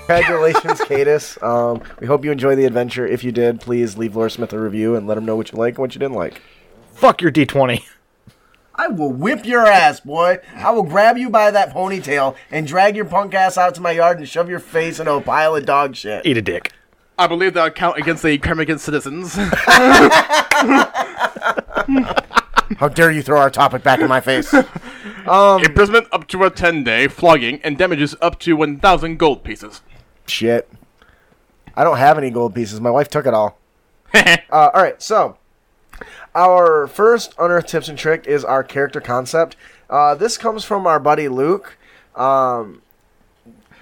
[0.06, 1.42] Congratulations, Cadis.
[1.42, 3.06] Um, we hope you enjoy the adventure.
[3.06, 5.74] If you did, please leave Loresmith a review and let him know what you like
[5.74, 6.42] and what you didn't like.
[6.92, 7.82] Fuck your D20.
[8.74, 10.40] I will whip your ass, boy.
[10.56, 13.92] I will grab you by that ponytail and drag your punk ass out to my
[13.92, 16.26] yard and shove your face into a pile of dog shit.
[16.26, 16.72] Eat a dick.
[17.16, 19.34] I believe that would count against the crime against citizens.
[22.78, 24.52] How dare you throw our topic back in my face?
[25.26, 29.80] Imprisonment up to a 10 day, flogging, and damages up to 1,000 gold pieces.
[30.26, 30.70] Shit.
[31.76, 32.80] I don't have any gold pieces.
[32.80, 33.58] My wife took it all.
[34.14, 35.36] uh, all right, so
[36.34, 39.56] our first unearthed tips and trick is our character concept.
[39.90, 41.76] Uh, this comes from our buddy Luke.
[42.14, 42.82] Um,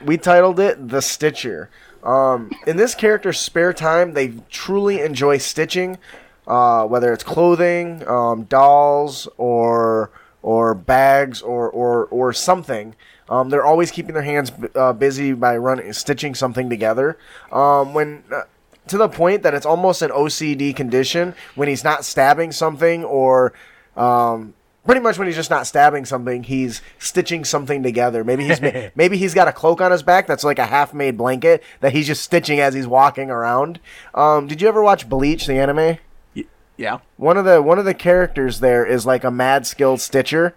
[0.04, 1.70] we titled it the Stitcher.
[2.02, 5.98] Um, in this character's spare time, they truly enjoy stitching,
[6.46, 10.10] uh, whether it's clothing, um, dolls, or
[10.42, 12.96] or bags, or or or something.
[13.28, 17.18] Um, they're always keeping their hands uh, busy by running, stitching something together.
[17.50, 18.42] Um, when uh,
[18.88, 23.52] to the point that it's almost an OCD condition when he's not stabbing something or
[23.96, 24.54] um,
[24.84, 28.24] pretty much when he's just not stabbing something, he's stitching something together.
[28.24, 28.60] Maybe he's
[28.94, 32.06] maybe he's got a cloak on his back that's like a half-made blanket that he's
[32.06, 33.80] just stitching as he's walking around.
[34.14, 35.98] Um, did you ever watch Bleach, the anime?
[36.76, 36.98] Yeah.
[37.16, 40.56] One of the one of the characters there is like a mad skilled stitcher.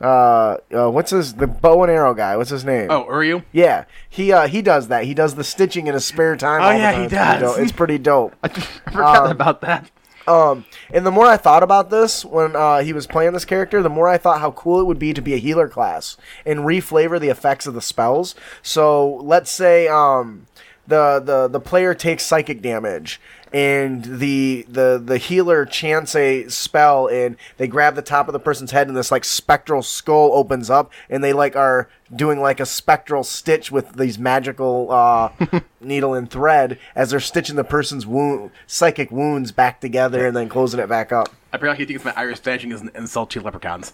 [0.00, 2.36] Uh, uh, what's his the bow and arrow guy?
[2.36, 2.88] What's his name?
[2.90, 3.42] Oh, are you?
[3.52, 5.04] Yeah, he uh, he does that.
[5.04, 6.62] He does the stitching in his spare time.
[6.62, 7.58] Oh, yeah, he It's pretty does.
[7.58, 8.34] It's pretty dope.
[8.42, 9.90] I forgot Um, about that.
[10.26, 13.82] Um, and the more I thought about this when uh, he was playing this character,
[13.82, 16.16] the more I thought how cool it would be to be a healer class
[16.46, 18.34] and reflavor the effects of the spells.
[18.62, 20.46] So let's say um,
[20.86, 23.20] the the the player takes psychic damage.
[23.54, 28.40] And the, the the healer chants a spell, and they grab the top of the
[28.40, 32.58] person's head, and this like spectral skull opens up, and they like are doing like
[32.58, 35.30] a spectral stitch with these magical uh,
[35.80, 40.48] needle and thread as they're stitching the person's wound, psychic wounds back together and then
[40.48, 41.28] closing it back up.
[41.52, 43.92] I periodically think it's my Irish vanishing is an insult to leprechauns.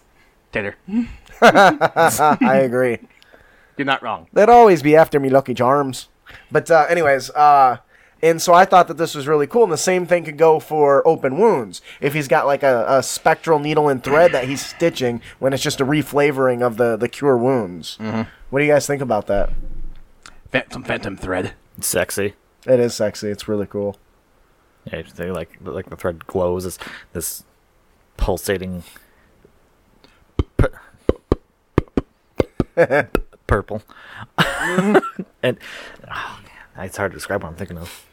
[0.52, 0.76] Tater,
[1.42, 2.96] I agree.
[3.76, 4.26] you're not wrong.
[4.32, 6.08] They'd always be after me, Lucky Charms.
[6.50, 7.76] But uh, anyways, uh,
[8.23, 9.64] and so I thought that this was really cool.
[9.64, 11.81] And the same thing could go for open wounds.
[12.01, 15.62] If he's got like a, a spectral needle and thread that he's stitching when it's
[15.62, 17.97] just a reflavoring of the the cure wounds.
[18.01, 18.23] Mm-hmm.
[18.51, 19.51] What do you guys think about that?
[20.51, 21.55] Phan- some phantom thread.
[21.79, 22.35] It's sexy.
[22.66, 23.31] It is sexy.
[23.31, 23.97] It's really cool.
[24.85, 26.79] Yeah, you think like like the thread glows as
[27.12, 27.45] this
[28.16, 28.83] pulsating
[33.47, 33.83] purple.
[34.39, 35.01] and
[35.43, 36.41] oh,
[36.77, 38.07] man, it's hard to describe what I'm thinking of.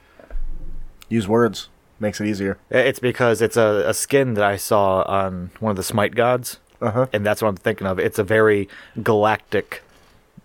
[1.10, 2.58] Use words makes it easier.
[2.70, 6.60] It's because it's a, a skin that I saw on one of the Smite gods,
[6.82, 7.08] Uh-huh.
[7.12, 7.98] and that's what I'm thinking of.
[8.00, 8.70] It's a very
[9.02, 9.82] galactic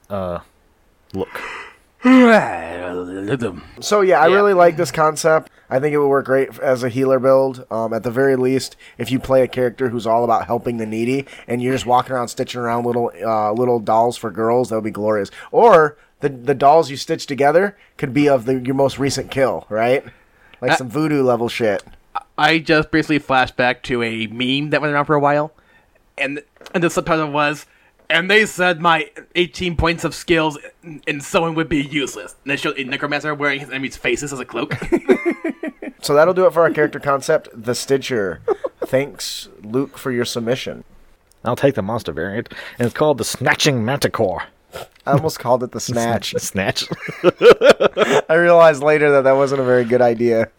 [0.09, 0.39] uh,
[1.13, 1.29] look.
[3.81, 4.35] So yeah, I Yeah.
[4.35, 5.51] really like this concept.
[5.71, 7.65] I think it would work great as a healer build.
[7.71, 10.87] Um, at the very least, if you play a character who's all about helping the
[10.87, 14.75] needy, and you're just walking around stitching around little uh, little dolls for girls, that
[14.77, 15.31] would be glorious.
[15.51, 19.67] Or the the dolls you stitch together could be of the, your most recent kill,
[19.69, 20.05] right?
[20.63, 21.83] Like Uh, some voodoo level shit.
[22.39, 25.53] I just basically flashed back to a meme that went around for a while,
[26.17, 26.41] and
[26.73, 27.67] and the subtitle was,
[28.09, 32.51] "And they said my 18 points of skills in, in sewing would be useless." And
[32.51, 34.75] they showed a necromancer wearing his enemy's faces as a cloak.
[36.03, 38.41] So that'll do it for our character concept, the Stitcher.
[38.87, 40.83] Thanks, Luke, for your submission.
[41.45, 44.43] I'll take the monster variant, and it's called the Snatching Manticore.
[45.07, 46.33] I almost called it the snatch.
[46.33, 46.85] The Snatch.
[48.29, 50.49] I realized later that that wasn't a very good idea.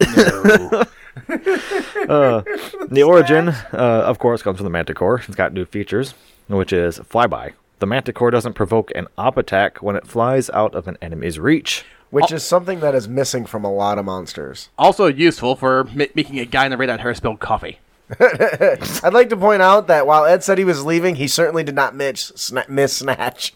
[2.06, 5.20] The origin, uh, of course, comes from the Manticore.
[5.26, 6.14] It's got new features,
[6.48, 7.52] which is flyby.
[7.78, 11.84] The Manticore doesn't provoke an op attack when it flies out of an enemy's reach.
[12.10, 14.68] which is something that is missing from a lot of monsters.
[14.78, 17.78] also useful for ma- making a guy in the radar hair spill coffee.
[18.20, 21.74] I'd like to point out that while Ed said he was leaving, he certainly did
[21.74, 23.54] not miss, sna- miss Snatch.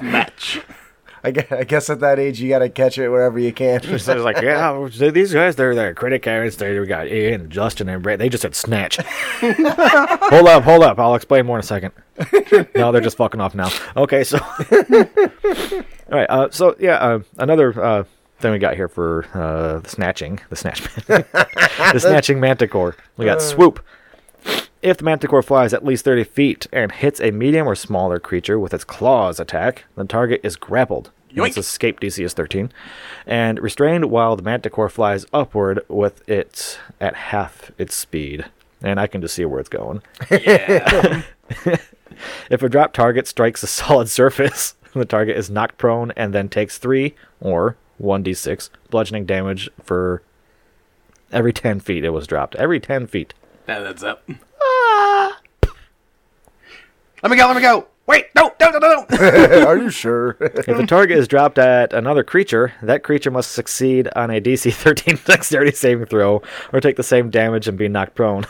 [0.00, 0.60] Match.
[1.24, 3.80] I guess, I guess at that age, you got to catch it wherever you can.
[3.98, 6.56] So it's like, yeah, these guys, they're, they're critic carrots.
[6.56, 8.18] They we got Ian, Justin, and Brett.
[8.18, 8.96] They just said snatch.
[9.40, 10.98] hold up, hold up.
[10.98, 11.92] I'll explain more in a second.
[12.74, 13.70] no, they're just fucking off now.
[13.96, 14.38] Okay, so.
[14.38, 18.04] All right, uh, so yeah, uh, another uh,
[18.40, 22.96] thing we got here for uh, the snatching, the snatch, the snatching manticore.
[23.16, 23.82] We got swoop.
[24.84, 28.58] If the manticore flies at least 30 feet and hits a medium or smaller creature
[28.58, 31.10] with its claws attack, the target is grappled.
[31.34, 31.56] Yoink.
[31.56, 32.70] escape DC is 13.
[33.26, 38.44] And restrained while the manticore flies upward with it at half its speed.
[38.82, 40.02] And I can just see where it's going.
[40.30, 41.22] Yeah.
[42.50, 46.48] If a drop target strikes a solid surface, the target is knocked prone and then
[46.48, 50.22] takes 3 or 1d6 bludgeoning damage for
[51.32, 52.54] every 10 feet it was dropped.
[52.54, 53.34] Every 10 feet.
[53.66, 54.28] that adds up.
[57.22, 57.46] Let me go.
[57.46, 57.86] Let me go.
[58.06, 58.26] Wait.
[58.34, 58.52] No.
[58.60, 58.70] No.
[58.70, 58.78] No.
[58.78, 59.06] No.
[59.10, 59.66] no.
[59.66, 60.36] Are you sure?
[60.40, 64.72] If the target is dropped at another creature, that creature must succeed on a DC
[64.74, 66.42] 13 dexterity saving throw
[66.72, 68.44] or take the same damage and be knocked prone.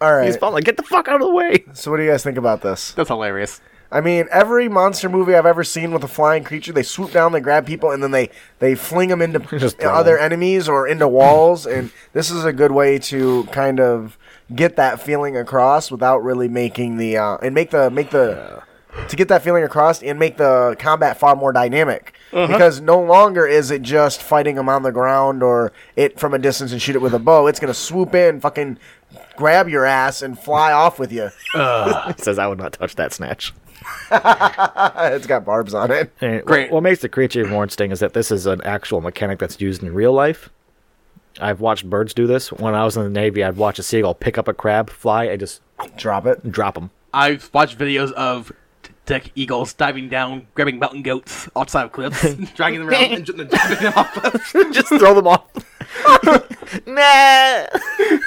[0.00, 0.26] All right.
[0.26, 0.62] He's falling.
[0.62, 1.64] Get the fuck out of the way.
[1.72, 2.92] So, what do you guys think about this?
[2.92, 3.60] That's hilarious.
[3.90, 7.32] I mean, every monster movie I've ever seen with a flying creature, they swoop down,
[7.32, 10.24] they grab people, and then they they fling them into Just throw other 'em.
[10.24, 11.66] enemies or into walls.
[11.66, 14.18] And this is a good way to kind of
[14.54, 18.62] get that feeling across without really making the uh, and make the make the
[19.08, 22.14] to get that feeling across and make the combat far more dynamic.
[22.30, 26.38] Because no longer is it just fighting them on the ground or it from a
[26.38, 27.46] distance and shoot it with a bow.
[27.46, 28.78] It's gonna swoop in, fucking
[29.36, 31.30] grab your ass, and fly off with you.
[31.52, 33.52] He says, I would not touch that snatch.
[34.10, 36.16] it's got barbs on it.
[36.44, 36.70] Great.
[36.70, 39.60] What makes the creature even more interesting is that this is an actual mechanic that's
[39.60, 40.50] used in real life.
[41.40, 42.52] I've watched birds do this.
[42.52, 45.24] When I was in the Navy, I'd watch a seagull pick up a crab, fly,
[45.24, 45.60] and just
[45.96, 46.50] Drop it.
[46.50, 46.90] drop them.
[47.12, 52.22] I've watched videos of t- deck eagles diving down, grabbing mountain goats outside of cliffs,
[52.54, 54.52] dragging them around, and j- then them off.
[54.72, 55.44] just throw them off.
[56.86, 57.66] nah.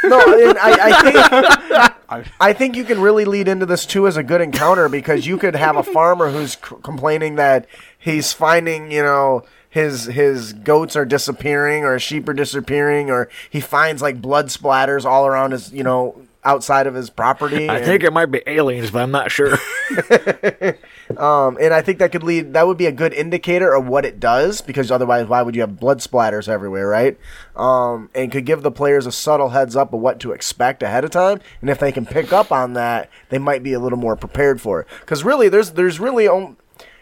[0.04, 4.18] No, and I, I think I think you can really lead into this too as
[4.18, 8.92] a good encounter because you could have a farmer who's c- complaining that he's finding,
[8.92, 14.02] you know, his his goats are disappearing or his sheep are disappearing or he finds
[14.02, 17.70] like blood splatters all around his, you know, outside of his property.
[17.70, 19.58] I and- think it might be aliens, but I'm not sure.
[21.18, 22.54] Um, and I think that could lead.
[22.54, 25.62] That would be a good indicator of what it does, because otherwise, why would you
[25.62, 27.18] have blood splatters everywhere, right?
[27.56, 31.04] Um, and could give the players a subtle heads up of what to expect ahead
[31.04, 31.42] of time.
[31.62, 34.62] And if they can pick up on that, they might be a little more prepared
[34.62, 34.88] for it.
[35.00, 36.28] Because really, there's there's really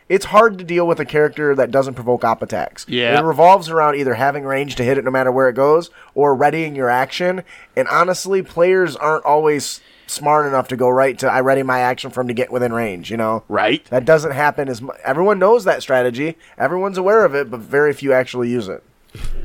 [0.09, 2.85] it's hard to deal with a character that doesn't provoke op attacks.
[2.87, 3.19] Yeah.
[3.19, 6.33] It revolves around either having range to hit it no matter where it goes, or
[6.35, 7.43] readying your action.
[7.75, 12.11] And honestly, players aren't always smart enough to go right to I ready my action
[12.11, 13.11] from to get within range.
[13.11, 13.43] You know.
[13.49, 13.83] right?
[13.85, 14.97] That doesn't happen as much.
[15.03, 16.37] Everyone knows that strategy.
[16.57, 18.83] Everyone's aware of it, but very few actually use it.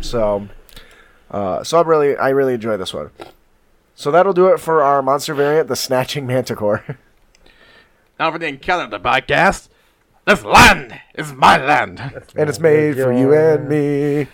[0.00, 0.48] So,
[1.30, 3.10] uh, so I really, I really enjoy this one.
[3.94, 6.84] So that'll do it for our monster variant, the Snatching Manticore.
[8.18, 9.68] Now for the encounter of the podcast.
[10.24, 11.98] This land is my land.
[12.36, 14.28] and it's made for you and me.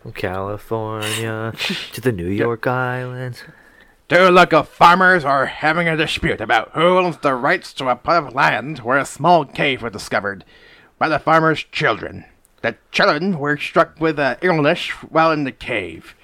[0.00, 1.52] From California
[1.92, 3.42] to the New York Islands.
[4.08, 8.22] Two local farmers are having a dispute about who owns the rights to a plot
[8.22, 10.44] of land where a small cave was discovered
[10.96, 12.24] by the farmer's children.
[12.62, 16.14] The children were struck with an illness while in the cave.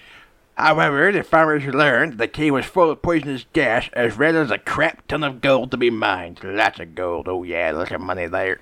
[0.56, 4.58] However, the farmers learned the cave was full of poisonous gas as well as a
[4.58, 6.40] crap ton of gold to be mined.
[6.44, 7.28] Lots of gold.
[7.28, 8.60] Oh yeah, lots of money there.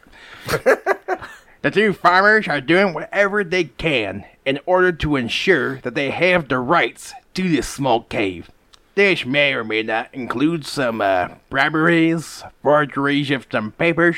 [1.63, 6.49] The two farmers are doing whatever they can in order to ensure that they have
[6.49, 8.51] the rights to this small cave.
[8.95, 14.17] This may or may not include some uh, briberies, forgeries of some papers,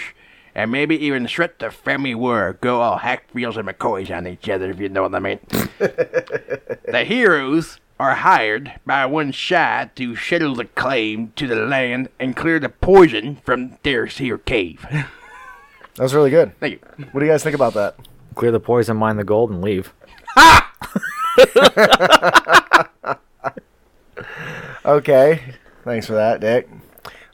[0.55, 2.59] and maybe even threat the family war.
[2.61, 5.40] Go all Hatfields and McCoys on each other, if you know what I mean.
[5.78, 12.36] the heroes are hired by one shot to settle the claim to the land and
[12.36, 14.86] clear the poison from their here cave.
[15.96, 16.59] That was really good.
[16.59, 17.05] Thank you.
[17.12, 17.96] What do you guys think about that?
[18.34, 19.92] Clear the poison, mine the gold, and leave.
[24.84, 25.40] Okay,
[25.84, 26.68] thanks for that, Dick.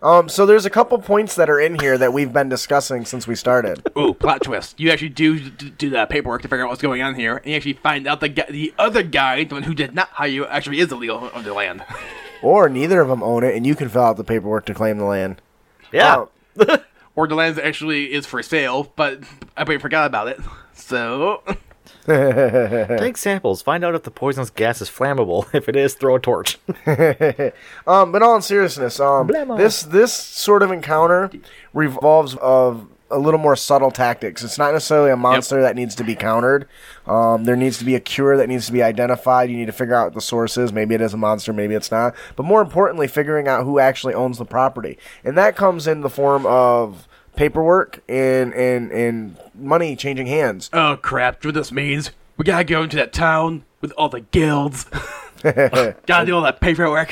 [0.00, 3.26] Um, so there's a couple points that are in here that we've been discussing since
[3.26, 3.82] we started.
[3.98, 4.78] Ooh, plot twist.
[4.78, 7.46] You actually do do, do the paperwork to figure out what's going on here, and
[7.46, 10.28] you actually find out the guy, the other guy, the one who did not hire
[10.28, 11.84] you, actually is the legal of the land.
[12.40, 14.98] Or neither of them own it, and you can fill out the paperwork to claim
[14.98, 15.42] the land.
[15.90, 16.26] Yeah.
[16.56, 16.78] Uh,
[17.16, 19.18] Or the land actually is for sale, but
[19.56, 20.38] everybody forgot about it.
[20.72, 21.42] So,
[22.06, 23.62] Take samples.
[23.62, 25.46] Find out if the poisonous gas is flammable.
[25.58, 26.58] If it is, throw a torch.
[27.86, 29.56] Um, but all in seriousness, um, Blammo.
[29.56, 31.30] this this sort of encounter
[31.72, 34.44] revolves of a little more subtle tactics.
[34.44, 36.68] It's not necessarily a monster that needs to be countered.
[37.06, 39.50] Um, there needs to be a cure that needs to be identified.
[39.50, 40.72] You need to figure out what the source is.
[40.72, 42.14] Maybe it is a monster, maybe it's not.
[42.36, 46.10] But more importantly, figuring out who actually owns the property, and that comes in the
[46.10, 47.07] form of
[47.38, 50.68] paperwork and and and money changing hands.
[50.72, 51.40] Oh crap!
[51.40, 52.10] Do you know what this means?
[52.36, 54.84] We gotta go into that town with all the guilds.
[55.42, 57.10] gotta do all that paperwork.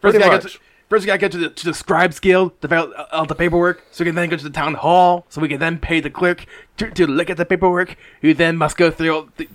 [0.00, 2.60] First, we gotta, get to, first we gotta get to the to the scribes guild
[2.62, 5.26] to fill out all the paperwork, so we can then go to the town hall,
[5.28, 6.46] so we can then pay the clerk
[6.76, 7.96] to, to look at the paperwork.
[8.22, 9.48] Who then must go through all the.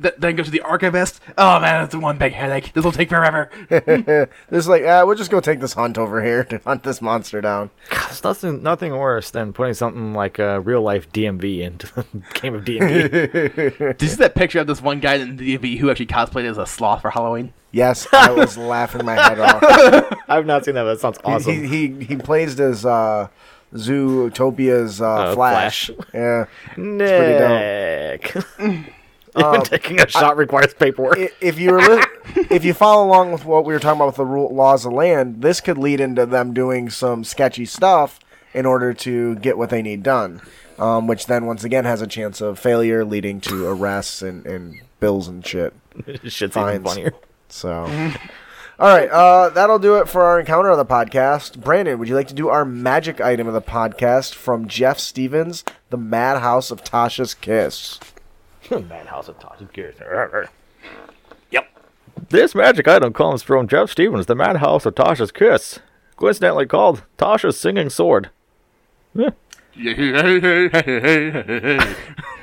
[0.00, 1.20] Th- Then go to the archivist.
[1.36, 2.72] Oh man, that's one big headache.
[2.72, 3.50] This will take forever.
[3.68, 7.02] this is like, uh, we'll just go take this hunt over here to hunt this
[7.02, 7.70] monster down.
[7.90, 12.04] There's nothing, nothing worse than putting something like a real life DMV into the
[12.40, 12.86] game of D&D.
[12.88, 16.44] Did you see that picture of this one guy in the DMV who actually cosplayed
[16.44, 17.52] as a sloth for Halloween?
[17.72, 20.18] Yes, I was laughing my head off.
[20.28, 20.82] I've not seen that.
[20.82, 21.64] But that sounds awesome.
[21.66, 23.28] He, he he plays as uh,
[23.74, 25.86] Zootopia's uh, Uh, Flash.
[25.86, 26.06] Flash.
[26.12, 26.44] Yeah.
[26.76, 28.36] Nick.
[29.38, 31.18] Even taking a shot requires paperwork.
[31.40, 32.04] If you were li-
[32.50, 34.92] if you follow along with what we were talking about with the rule, laws of
[34.92, 38.20] land, this could lead into them doing some sketchy stuff
[38.52, 40.42] in order to get what they need done.
[40.78, 44.80] Um, which then once again has a chance of failure, leading to arrests and, and
[45.00, 45.74] bills and shit.
[46.24, 46.74] Shit's Fines.
[46.74, 47.12] even funnier.
[47.48, 47.84] So,
[48.78, 51.60] all right, uh, that'll do it for our encounter of the podcast.
[51.60, 55.62] Brandon, would you like to do our magic item of the podcast from Jeff Stevens,
[55.90, 58.00] The Madhouse of Tasha's Kiss?
[58.80, 59.96] Madhouse of Tasha's Kiss.
[61.50, 61.66] Yep.
[62.30, 65.80] This magic item comes from Jeff Stevens, the Madhouse of Tasha's Kiss,
[66.16, 68.30] coincidentally called Tasha's Singing Sword.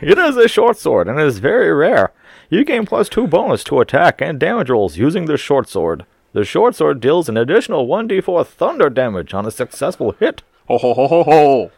[0.01, 2.11] It is a short sword and it is very rare.
[2.49, 6.05] You gain plus 2 bonus to attack and damage rolls using the short sword.
[6.34, 10.41] The short sword deals an additional 1d4 thunder damage on a successful hit.
[10.67, 11.71] Ho ho ho ho ho.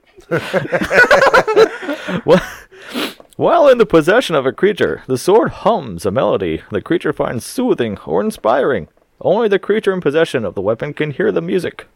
[3.37, 7.45] while in the possession of a creature, the sword hums a melody the creature finds
[7.45, 8.89] soothing or inspiring.
[9.21, 11.87] Only the creature in possession of the weapon can hear the music.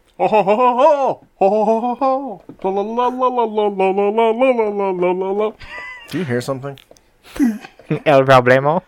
[6.09, 6.79] Do you hear something?
[8.07, 8.83] El problema.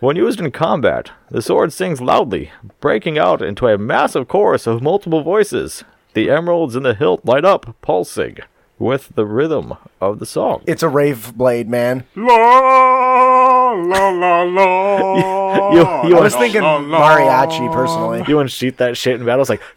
[0.00, 2.50] when used in combat, the sword sings loudly,
[2.80, 5.84] breaking out into a massive chorus of multiple voices.
[6.16, 8.38] The emeralds in the hilt light up, pulsing
[8.78, 10.62] with the rhythm of the song.
[10.66, 12.04] It's a rave blade, man.
[12.16, 15.70] La la la la.
[15.72, 18.24] You- you I was want- thinking mariachi, personally.
[18.26, 19.60] You unsheath that shit in battle, it's like.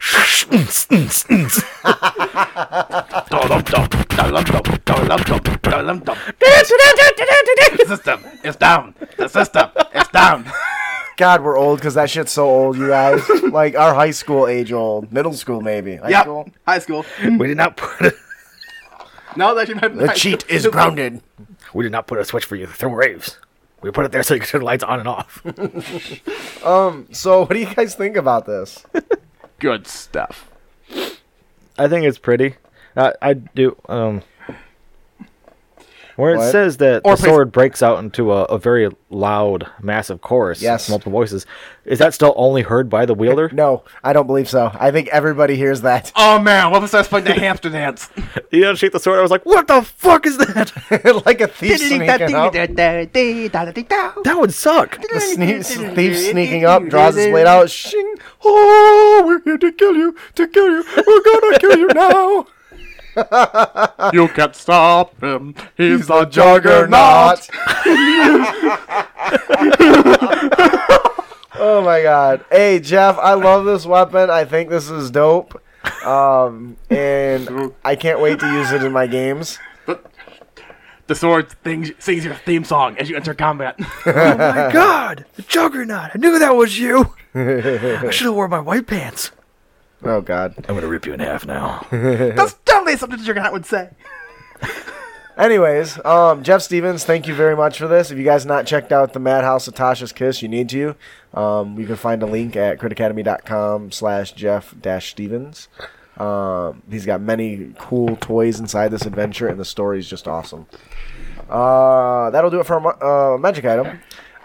[6.50, 8.94] The system is down.
[9.16, 10.44] The system is down.
[11.20, 13.20] God, we're old because that shit's so old, you guys.
[13.52, 15.96] like our high school age old, middle school maybe.
[15.96, 16.22] High Yep.
[16.22, 16.48] school.
[16.66, 17.04] High school.
[17.22, 18.14] we did not put a,
[19.36, 21.20] No, that's actually my The cheat is grounded.
[21.74, 23.38] we did not put a switch for you to throw raves.
[23.82, 25.42] We put it there so you could turn the lights on and off.
[26.64, 27.06] Um.
[27.12, 28.84] So, what do you guys think about this?
[29.58, 30.50] Good stuff.
[31.78, 32.54] I think it's pretty.
[32.96, 33.76] Uh, I do.
[33.90, 34.22] Um,
[36.20, 39.66] where it says that Or the please- sword breaks out into a, a very loud,
[39.82, 40.88] massive chorus, Yes.
[40.88, 41.46] multiple voices,
[41.84, 43.50] is that still only heard by the wielder?
[43.54, 44.70] No, I don't believe so.
[44.74, 46.12] I think everybody hears that.
[46.22, 48.08] Oh man, what was I playing the hamster dance?
[48.52, 49.18] You unsheath the sword.
[49.18, 50.72] I was like, "What the fuck is that?
[51.24, 52.52] like a thief sneaking up.
[52.52, 55.06] that would suck." The
[55.36, 57.70] sne- thief sneaking up, draws his blade out.
[57.70, 58.14] Shing!
[58.44, 60.84] Oh, we're here to kill you, to kill you.
[60.96, 62.46] We're gonna kill you now.
[64.12, 65.54] You can't stop him.
[65.76, 67.48] He's, He's the juggernaut.
[71.56, 72.44] oh my god.
[72.50, 74.30] Hey Jeff, I love this weapon.
[74.30, 75.60] I think this is dope.
[76.04, 79.58] Um, and I can't wait to use it in my games.
[81.06, 83.76] The sword thing sings your theme song as you enter combat.
[84.06, 86.12] Oh my God, the Juggernaut!
[86.14, 87.14] I knew that was you.
[87.34, 89.32] I should have worn my white pants.
[90.04, 90.54] Oh god.
[90.68, 91.84] I'm gonna rip you in half now.
[91.90, 92.54] That's
[92.96, 93.90] something the juggernaut would say.
[95.38, 98.10] Anyways, um, Jeff Stevens, thank you very much for this.
[98.10, 100.94] If you guys not checked out the Madhouse of Tasha's Kiss, you need to.
[101.32, 105.68] Um, you can find a link at critacademy.com slash Jeff dash Stevens.
[106.18, 110.66] Um, he's got many cool toys inside this adventure, and the story is just awesome.
[111.48, 114.00] Uh, that'll do it for our uh, magic item.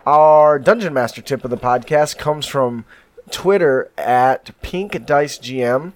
[0.05, 2.85] Our Dungeon Master tip of the podcast comes from
[3.31, 5.91] Twitter at Pink Dice GM.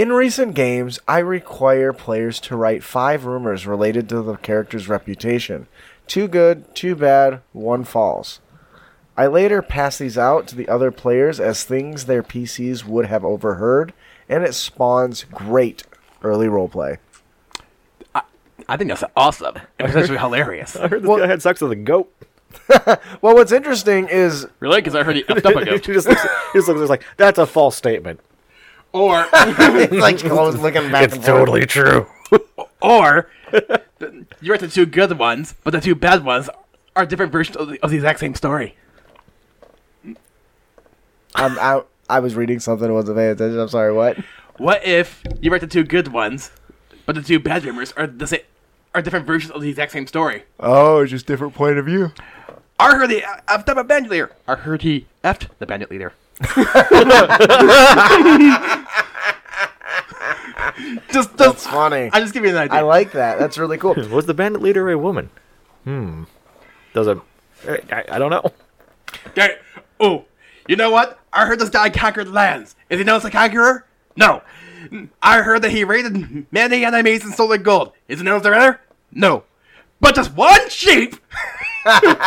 [0.00, 5.66] In recent games, I require players to write five rumors related to the character's reputation.
[6.06, 8.40] Two good, two bad, one false.
[9.14, 13.26] I later pass these out to the other players as things their PCs would have
[13.26, 13.92] overheard,
[14.26, 15.82] and it spawns great
[16.22, 16.96] early roleplay.
[18.66, 19.56] I think that's awesome.
[19.78, 20.76] It's actually hilarious.
[20.76, 22.10] I heard this Well- guy had sex with a goat.
[23.20, 24.80] Well, what's interesting is Really?
[24.80, 25.82] Because I heard he effed up a he goat.
[25.82, 28.18] just looks, he just looks like that's a false statement.
[28.92, 31.68] Or, like always looking back and forth.
[31.68, 32.06] true.
[32.80, 33.30] or
[34.40, 36.48] you write the two good ones, but the two bad ones
[36.96, 38.76] are different versions of the, of the exact same story.
[41.34, 41.88] I'm out.
[42.08, 42.88] I was reading something.
[42.88, 43.60] I wasn't paying attention.
[43.60, 43.92] I'm sorry.
[43.92, 44.18] What?
[44.56, 46.50] What if you write the two good ones,
[47.06, 48.40] but the two bad rumors are the same,
[48.94, 50.42] are different versions of the exact same story?
[50.58, 52.12] Oh, just different point of view.
[52.78, 54.32] I heard he effed up a bandit leader.
[54.48, 56.12] I heard he effed the bandit leader.
[61.12, 62.10] just, That's funny.
[62.12, 62.78] I just give you an idea.
[62.78, 63.38] I like that.
[63.38, 63.94] That's really cool.
[64.10, 65.30] Was the bandit leader a woman?
[65.84, 66.24] Hmm.
[66.92, 67.20] Does a
[67.68, 68.52] I, I don't know.
[69.28, 69.56] Okay.
[69.98, 70.24] Oh,
[70.66, 71.18] you know what?
[71.32, 72.74] I heard this guy conquered lands.
[72.88, 73.86] Is he known as a conqueror?
[74.16, 74.42] No.
[75.22, 77.92] I heard that he raided many enemies and stole their gold.
[78.08, 78.80] Is he known as a runner?
[79.12, 79.44] No.
[80.00, 81.16] But just one sheep.
[81.84, 82.20] I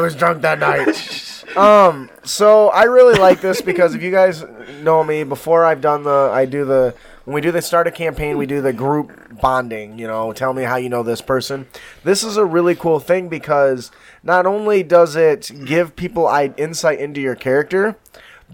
[0.00, 1.37] was drunk that night.
[1.56, 4.44] Um, so I really like this because if you guys
[4.82, 6.94] know me, before I've done the, I do the,
[7.24, 9.98] when we do the start a campaign, we do the group bonding.
[9.98, 11.66] You know, tell me how you know this person.
[12.04, 13.90] This is a really cool thing because
[14.22, 17.96] not only does it give people insight into your character,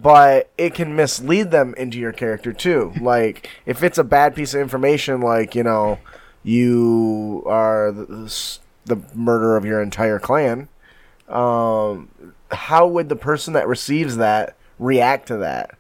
[0.01, 2.93] but it can mislead them into your character too.
[3.01, 5.99] Like if it's a bad piece of information, like you know,
[6.43, 10.69] you are the, the murder of your entire clan
[11.29, 15.77] um, how would the person that receives that react to that?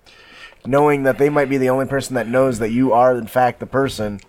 [0.66, 3.60] Knowing that they might be the only person that knows that you are, in fact,
[3.60, 4.20] the person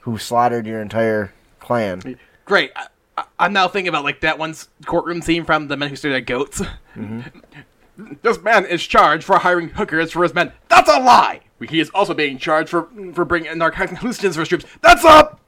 [0.00, 2.18] who slaughtered your entire clan.
[2.44, 2.72] Great.
[2.74, 6.16] I, I'm now thinking about like that one's courtroom scene from The Men Who Stared
[6.16, 6.62] at Goats.
[8.22, 10.52] this man is charged for hiring hookers for his men.
[10.68, 11.40] That's a lie.
[11.68, 14.66] He is also being charged for for bringing narcotics and hallucinogens for his troops.
[14.82, 15.40] That's up.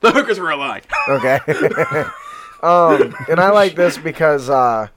[0.00, 0.82] The hookers were a lie.
[1.08, 1.38] Okay.
[2.62, 4.88] um, and I like this because uh,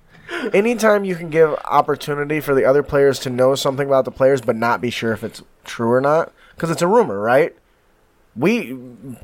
[0.53, 4.41] anytime you can give opportunity for the other players to know something about the players,
[4.41, 7.55] but not be sure if it's true or not, because it's a rumor, right?
[8.35, 8.77] We,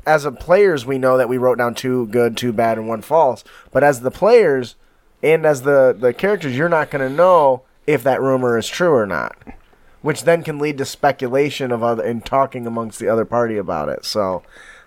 [0.06, 3.02] as a players, we know that we wrote down two good, two bad, and one
[3.02, 3.44] false.
[3.70, 4.76] But as the players
[5.22, 8.94] and as the the characters, you're not going to know if that rumor is true
[8.94, 9.36] or not,
[10.00, 13.88] which then can lead to speculation of other and talking amongst the other party about
[13.88, 14.04] it.
[14.04, 14.42] So.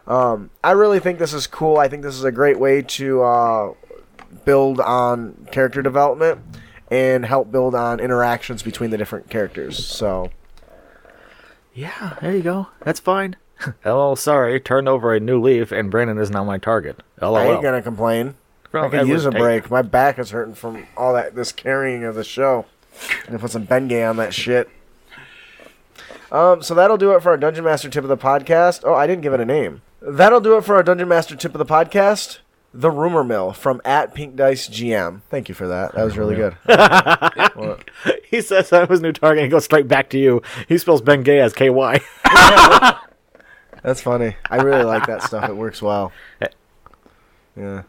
[0.07, 1.78] Um, I really think this is cool.
[1.78, 3.74] I think this is a great way to uh,
[4.43, 6.41] build on character development
[6.91, 9.86] and help build on interactions between the different characters.
[9.86, 10.31] So,
[11.73, 12.67] Yeah, there you go.
[12.83, 13.36] That's fine.
[13.86, 14.59] Oh, sorry.
[14.59, 17.01] Turned over a new leaf, and Brandon is now my target.
[17.21, 17.38] LOL.
[17.38, 18.36] I ain't gonna complain.
[18.69, 19.71] From I could use a every- break.
[19.71, 22.65] My back is hurting from all that this carrying of the show.
[23.27, 24.69] And put some Bengay on that shit.
[26.31, 28.81] Um, so that'll do it for our Dungeon Master tip of the podcast.
[28.83, 29.81] Oh, I didn't give it a name.
[30.01, 32.39] That'll do it for our Dungeon Master tip of the podcast.
[32.78, 35.21] The Rumor Mill from at Pink Dice GM.
[35.30, 35.95] Thank you for that.
[35.95, 36.57] That was really good.
[38.30, 40.41] He says that was new target and he goes straight back to you.
[40.67, 42.03] He spells Bengay as KY.
[43.82, 44.36] That's funny.
[44.49, 45.47] I really like that stuff.
[45.47, 46.11] It works well.
[47.55, 47.84] Yeah.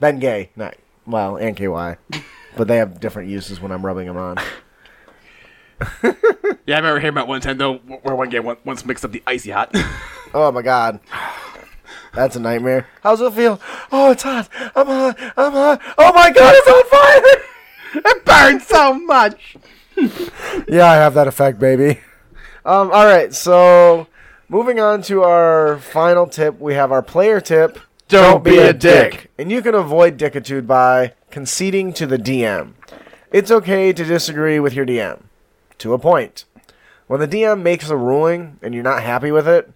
[0.00, 0.76] Bengay, not
[1.06, 1.96] well, and KY,
[2.56, 4.38] but they have different uses when I'm rubbing them on.
[6.66, 9.22] Yeah, I remember hearing about one time though, where one game once mixed up the
[9.26, 9.74] icy hot.
[10.32, 11.00] Oh my god,
[12.14, 12.86] that's a nightmare.
[13.02, 13.60] How's it feel?
[13.92, 14.48] Oh, it's hot.
[14.74, 15.18] I'm hot.
[15.36, 15.80] I'm hot.
[15.98, 17.44] Oh my god, it's on fire!
[18.14, 19.56] it burns so much.
[20.68, 22.00] yeah, I have that effect, baby.
[22.64, 24.06] Um, all right, so
[24.48, 27.78] moving on to our final tip, we have our player tip.
[28.08, 29.30] Don't be a dick.
[29.38, 32.74] And you can avoid dickitude by conceding to the DM.
[33.32, 35.22] It's okay to disagree with your DM,
[35.78, 36.44] to a point.
[37.06, 39.72] When the DM makes a ruling and you're not happy with it,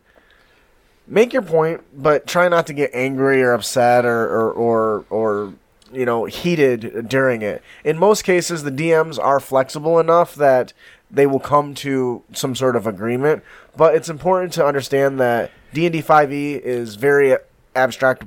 [1.09, 5.55] make your point, but try not to get angry or upset or or or, or
[5.93, 7.63] you know heated during it.
[7.85, 10.73] In most cases, the DMs are flexible enough that
[11.11, 13.43] they will come to some sort of agreement.
[13.77, 17.37] But it's important to understand that D and D five E is very
[17.75, 18.25] abstract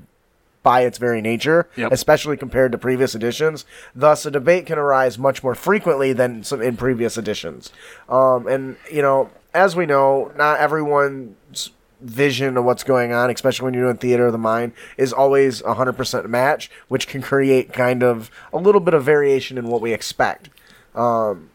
[0.64, 1.92] by its very nature, Yep.
[1.92, 3.66] especially compared to previous editions.
[3.96, 7.72] Thus, a debate can arise much more frequently than some in previous editions.
[8.08, 11.72] Um, and you know, as we know, not everyone's
[12.02, 15.62] vision of what's going on, especially when you're doing theater of the mind, is always
[15.62, 19.68] a hundred percent match, which can create kind of a little bit of variation in
[19.68, 20.50] what we expect.
[20.96, 21.50] Um,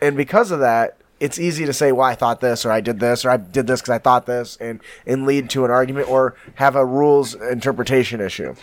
[0.00, 2.98] and because of that, it's easy to say, "Well, I thought this," or "I did
[2.98, 6.10] this," or "I did this because I thought this," and and lead to an argument
[6.10, 8.54] or have a rules interpretation issue.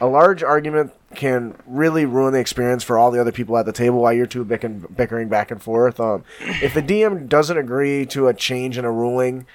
[0.00, 3.72] A large argument can really ruin the experience for all the other people at the
[3.72, 6.00] table while you're two bickering, bickering back and forth.
[6.00, 9.46] Um, if the DM doesn't agree to a change in a ruling,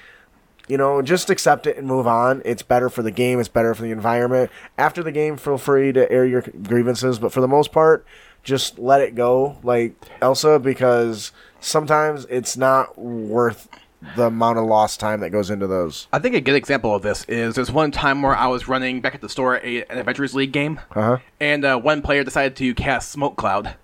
[0.67, 2.41] you know, just accept it and move on.
[2.45, 3.39] It's better for the game.
[3.39, 4.51] It's better for the environment.
[4.77, 8.05] After the game, feel free to air your grievances, but for the most part,
[8.43, 13.67] just let it go, like Elsa, because sometimes it's not worth
[14.15, 16.07] the amount of lost time that goes into those.
[16.13, 19.01] I think a good example of this is there's one time where I was running
[19.01, 21.17] back at the store a, an Adventures League game, Uh-huh.
[21.39, 23.75] and uh, one player decided to cast Smoke Cloud.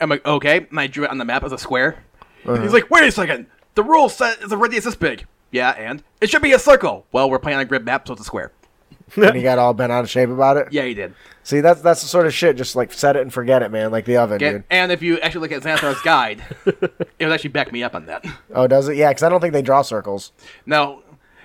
[0.00, 2.04] I'm like, okay, and I drew it on the map as a square.
[2.44, 5.24] And He's like, wait a second, the rule set is a radius this big.
[5.52, 7.06] Yeah, and it should be a circle.
[7.12, 8.52] Well, we're playing on a grid map, so it's a square.
[9.16, 10.68] and he got all bent out of shape about it.
[10.72, 11.14] Yeah, he did.
[11.44, 12.56] See, that's that's the sort of shit.
[12.56, 13.90] Just like set it and forget it, man.
[13.90, 14.64] Like the oven, Okay, dude.
[14.70, 18.06] and if you actually look at Xanathar's guide, it would actually back me up on
[18.06, 18.24] that.
[18.54, 18.96] Oh, does it?
[18.96, 20.32] Yeah, because I don't think they draw circles.
[20.64, 21.02] No,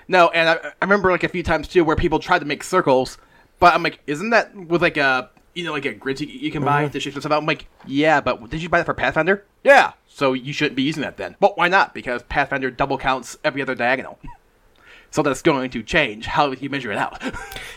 [0.08, 2.64] no, and I, I remember like a few times too where people tried to make
[2.64, 3.18] circles,
[3.60, 6.52] but I'm like, isn't that with like a you know like a grid you, you
[6.52, 6.92] can buy mm-hmm.
[6.92, 7.40] to shape stuff out?
[7.40, 9.46] I'm like, yeah, but did you buy that for Pathfinder?
[9.68, 11.36] Yeah, so you shouldn't be using that then.
[11.40, 11.94] But why not?
[11.94, 14.18] Because Pathfinder double counts every other diagonal,
[15.12, 17.22] so that's going to change how you measure it out.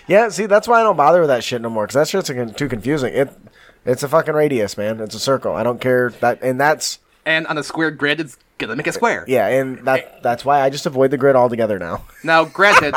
[0.07, 1.85] Yeah, see, that's why I don't bother with that shit no more.
[1.87, 3.15] Because that's just con- too confusing.
[3.15, 3.31] It,
[3.85, 4.99] it's a fucking radius, man.
[4.99, 5.55] It's a circle.
[5.55, 8.93] I don't care that, and that's and on a square grid, it's gonna make a
[8.93, 9.25] square.
[9.29, 12.05] yeah, and that that's why I just avoid the grid altogether now.
[12.25, 12.95] Now, granted,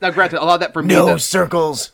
[0.00, 0.94] now granted, a lot of that for me.
[0.94, 1.92] No circles.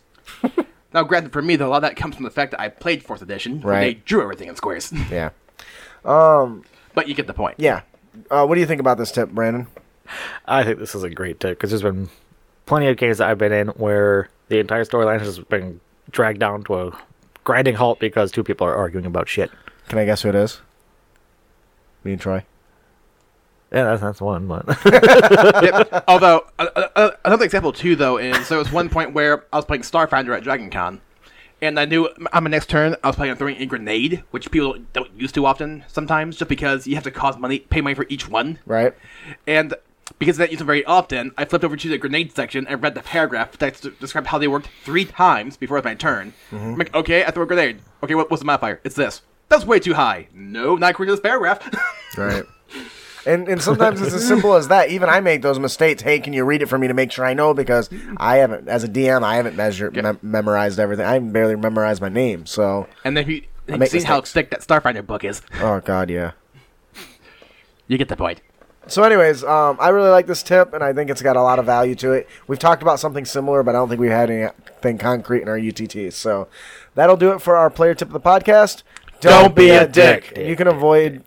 [0.93, 2.69] now, granted, for me, though, a lot of that comes from the fact that I
[2.69, 4.93] played Fourth Edition, where they drew everything in squares.
[5.11, 5.31] Yeah,
[6.05, 7.56] but you get the point.
[7.59, 7.82] yeah.
[8.31, 9.66] Uh, what do you think about this tip, Brandon?
[10.47, 12.09] I think this is a great tip because there's been
[12.66, 16.74] plenty of cases I've been in where the entire storyline has been dragged down to
[16.74, 16.98] a
[17.43, 19.51] grinding halt because two people are arguing about shit.
[19.89, 20.60] Can I guess who it is?
[22.05, 22.44] Me and Troy.
[23.72, 26.05] Yeah, that's, that's one, but Yep.
[26.06, 29.56] Although uh, uh, uh, another example too, though, is there was one point where I
[29.56, 31.01] was playing Starfinder at Dragon Con,
[31.65, 34.51] and I knew on my next turn I was planning on throwing a grenade, which
[34.51, 37.95] people don't use too often sometimes, just because you have to cost money, pay money
[37.95, 38.95] for each one, Right.
[39.47, 39.74] and
[40.19, 42.82] because I don't use them very often, I flipped over to the grenade section and
[42.82, 46.35] read the paragraph that described how they worked three times before my turn.
[46.51, 46.57] Mm-hmm.
[46.73, 47.81] I'm like, okay, I throw a grenade.
[48.03, 48.81] Okay, what, what's the modifier?
[48.85, 49.23] It's this.
[49.49, 50.28] That's way too high.
[50.35, 51.61] No, not according to this paragraph.
[52.16, 52.45] Right.
[53.27, 54.91] And and sometimes it's as simple as that.
[54.91, 56.03] Even I make those mistakes.
[56.03, 57.55] Hey, can you read it for me to make sure I know?
[57.55, 61.07] Because I haven't, as a DM, I haven't measured, mem- memorized everything.
[61.07, 62.47] I barely memorized my name.
[62.47, 66.33] So, and then you, you see how thick that Starfinder book is, oh god, yeah.
[67.89, 68.41] you get the point.
[68.87, 71.59] So, anyways, um, I really like this tip, and I think it's got a lot
[71.59, 72.29] of value to it.
[72.47, 75.59] We've talked about something similar, but I don't think we had anything concrete in our
[75.59, 76.13] UTTs.
[76.13, 76.49] So,
[76.95, 78.83] that'll do it for our player tip of the podcast.
[79.21, 80.35] Don't be a dick.
[80.37, 81.25] And you can avoid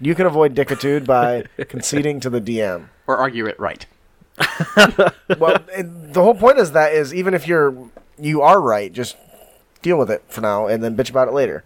[0.00, 2.88] you can avoid dickitude by conceding to the DM.
[3.06, 3.86] Or argue it right.
[5.38, 7.74] Well, and the whole point is that is even if you're
[8.18, 9.16] you are right, just
[9.82, 11.64] deal with it for now, and then bitch about it later.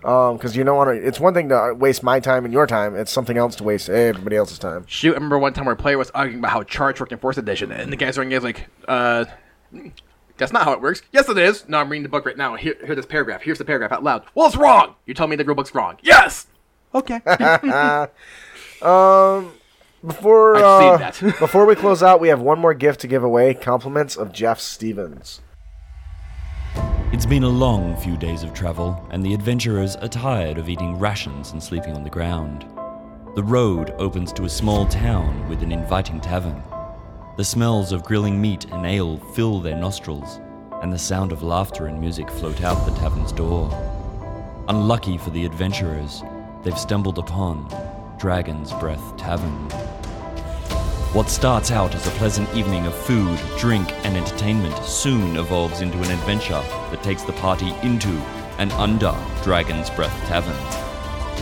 [0.00, 1.06] Because you don't want to.
[1.06, 2.96] It's one thing to waste my time and your time.
[2.96, 4.84] It's something else to waste everybody else's time.
[4.88, 7.18] Shoot, I remember one time where a player was arguing about how charge worked in
[7.18, 9.26] Fourth Edition, and the guys are like, uh,
[10.38, 11.02] that's not how it works.
[11.12, 11.68] Yes, it is.
[11.68, 12.56] No, I'm reading the book right now.
[12.56, 13.42] Here, hear this paragraph.
[13.42, 14.24] Here's the paragraph out loud.
[14.34, 14.96] Well, it's wrong.
[15.06, 15.98] You tell me the rule book's wrong.
[16.02, 16.46] Yes.
[16.94, 17.20] Okay.
[20.04, 21.38] Before I've uh, seen that.
[21.38, 23.54] before we close out, we have one more gift to give away.
[23.54, 25.40] Compliments of Jeff Stevens.
[27.12, 30.98] It's been a long few days of travel, and the adventurers are tired of eating
[30.98, 32.66] rations and sleeping on the ground.
[33.36, 36.60] The road opens to a small town with an inviting tavern.
[37.36, 40.40] The smells of grilling meat and ale fill their nostrils,
[40.82, 43.70] and the sound of laughter and music float out the tavern's door.
[44.68, 46.22] Unlucky for the adventurers,
[46.62, 47.68] they've stumbled upon
[48.18, 49.68] Dragon's Breath Tavern.
[51.12, 55.98] What starts out as a pleasant evening of food, drink, and entertainment soon evolves into
[55.98, 58.08] an adventure that takes the party into
[58.58, 60.56] and under Dragon's Breath Tavern.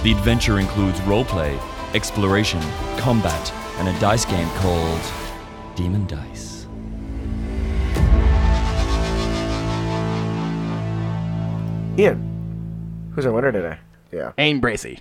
[0.02, 1.60] The adventure includes roleplay,
[1.94, 2.60] exploration,
[2.96, 5.00] combat, and a dice game called
[5.76, 6.66] Demon Dice.
[11.98, 13.78] Ian, who's our winner today?
[14.10, 14.32] Yeah.
[14.38, 15.00] Aim Bracy.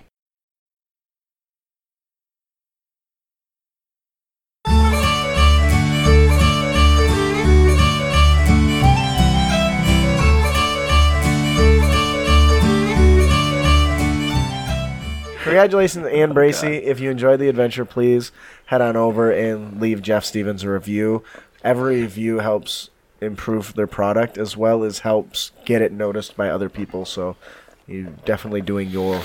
[15.50, 16.76] Congratulations, Ann Bracy.
[16.76, 18.30] If you enjoyed the adventure, please
[18.66, 21.24] head on over and leave Jeff Stevens a review.
[21.64, 22.90] Every review helps
[23.20, 27.04] improve their product as well as helps get it noticed by other people.
[27.04, 27.34] So
[27.88, 29.22] you're definitely doing your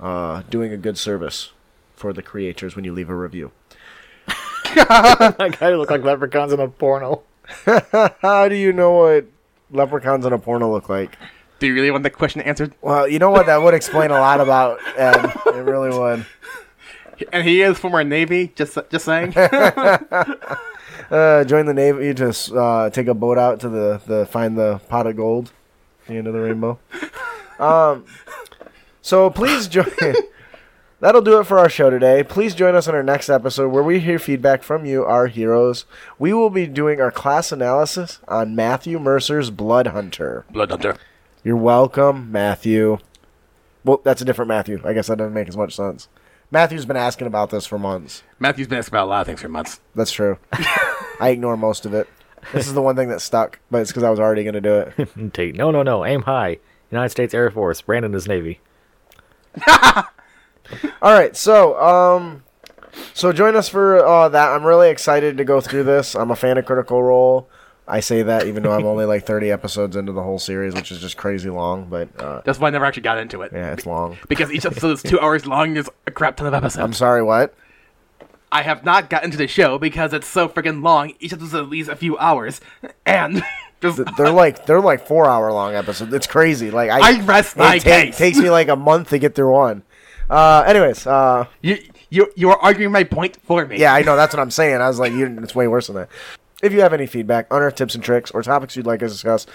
[0.00, 1.52] uh, doing a good service
[1.94, 3.52] for the creators when you leave a review.
[4.26, 7.22] I That guy look like leprechauns in a porno.
[8.22, 9.26] How do you know what
[9.70, 11.16] leprechauns in a porno look like?
[11.60, 12.74] Do you really want the question answered?
[12.80, 13.46] Well, you know what?
[13.46, 15.32] That would explain a lot about Ed.
[15.46, 16.26] It really would.
[17.32, 18.52] And he is former Navy.
[18.56, 19.34] Just just saying.
[21.10, 24.80] Uh, join the Navy to uh, take a boat out to the, the find the
[24.88, 25.50] pot of gold,
[26.06, 26.78] the end of the rainbow.
[27.58, 28.04] Um,
[29.02, 29.90] so please join.
[31.00, 32.22] That'll do it for our show today.
[32.22, 35.84] Please join us on our next episode where we hear feedback from you, our heroes.
[36.18, 40.44] We will be doing our class analysis on Matthew Mercer's Blood Hunter.
[40.50, 40.96] Blood Hunter.
[41.42, 42.98] You're welcome, Matthew.
[43.82, 44.80] Well, that's a different Matthew.
[44.84, 46.08] I guess that doesn't make as much sense.
[46.50, 48.22] Matthew's been asking about this for months.
[48.38, 49.80] Matthew's been asking about a lot of things for months.
[49.94, 50.38] That's true.
[50.52, 52.08] I ignore most of it.
[52.52, 54.60] This is the one thing that stuck, but it's because I was already going to
[54.60, 55.32] do it.
[55.32, 56.04] Tate, no, no, no.
[56.04, 56.58] Aim high.
[56.90, 57.80] United States Air Force.
[57.80, 58.60] Brandon is Navy.
[59.66, 60.04] All
[61.02, 62.42] right, so um,
[63.14, 64.50] so join us for uh, that.
[64.50, 66.14] I'm really excited to go through this.
[66.14, 67.48] I'm a fan of Critical Role.
[67.90, 70.90] I say that even though I'm only like 30 episodes into the whole series, which
[70.92, 71.86] is just crazy long.
[71.90, 73.52] But uh, That's why I never actually got into it.
[73.52, 74.16] yeah, it's long.
[74.28, 75.74] Because each episode is two hours long.
[75.74, 76.82] There's a crap ton of episodes.
[76.84, 77.22] I'm sorry.
[77.22, 77.54] What?
[78.52, 81.12] I have not gotten to the show because it's so freaking long.
[81.20, 82.60] Each episode is at least a few hours,
[83.06, 83.42] and
[83.80, 86.12] just They're like they're like four hour long episodes.
[86.12, 86.70] It's crazy.
[86.70, 88.18] Like I, I rest my it ta- case.
[88.18, 89.82] takes me like a month to get through one.
[90.28, 93.78] Uh, anyways, uh, you you you are arguing my point for me.
[93.78, 94.16] Yeah, I know.
[94.16, 94.80] That's what I'm saying.
[94.80, 96.08] I was like, you, it's way worse than that.
[96.62, 99.10] If you have any feedback, on our tips and tricks, or topics you'd like us
[99.10, 99.46] to discuss,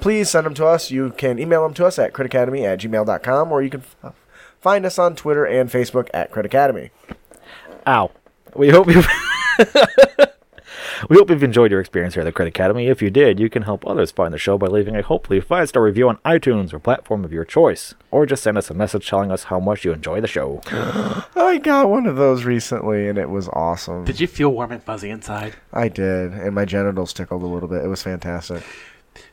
[0.00, 0.90] please send them to us.
[0.90, 4.14] You can email them to us at critacademy at gmail.com, or you can f-
[4.60, 6.90] find us on Twitter and Facebook at Crit Academy.
[7.86, 8.10] Ow.
[8.54, 9.02] We hope you.
[11.08, 12.88] we hope you've enjoyed your experience here at the Crit Academy.
[12.88, 15.68] If you did, you can help others find the show by leaving a hopefully five
[15.68, 19.08] star review on iTunes or platform of your choice, or just send us a message
[19.08, 20.60] telling us how much you enjoy the show.
[21.36, 24.04] I got one of those recently, and it was awesome.
[24.04, 25.56] Did you feel warm and fuzzy inside?
[25.72, 27.84] I did, and my genitals tickled a little bit.
[27.84, 28.62] It was fantastic.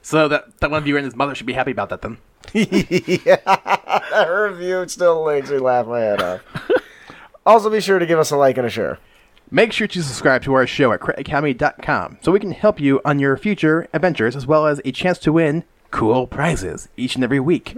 [0.02, 2.18] So that that one viewer and his mother should be happy about that then.
[2.53, 6.41] yeah, that review still makes me laugh my head off.
[7.45, 8.99] also, be sure to give us a like and a share.
[9.49, 13.19] Make sure to subscribe to our show at critacademy.com so we can help you on
[13.19, 17.39] your future adventures as well as a chance to win cool prizes each and every
[17.39, 17.73] week.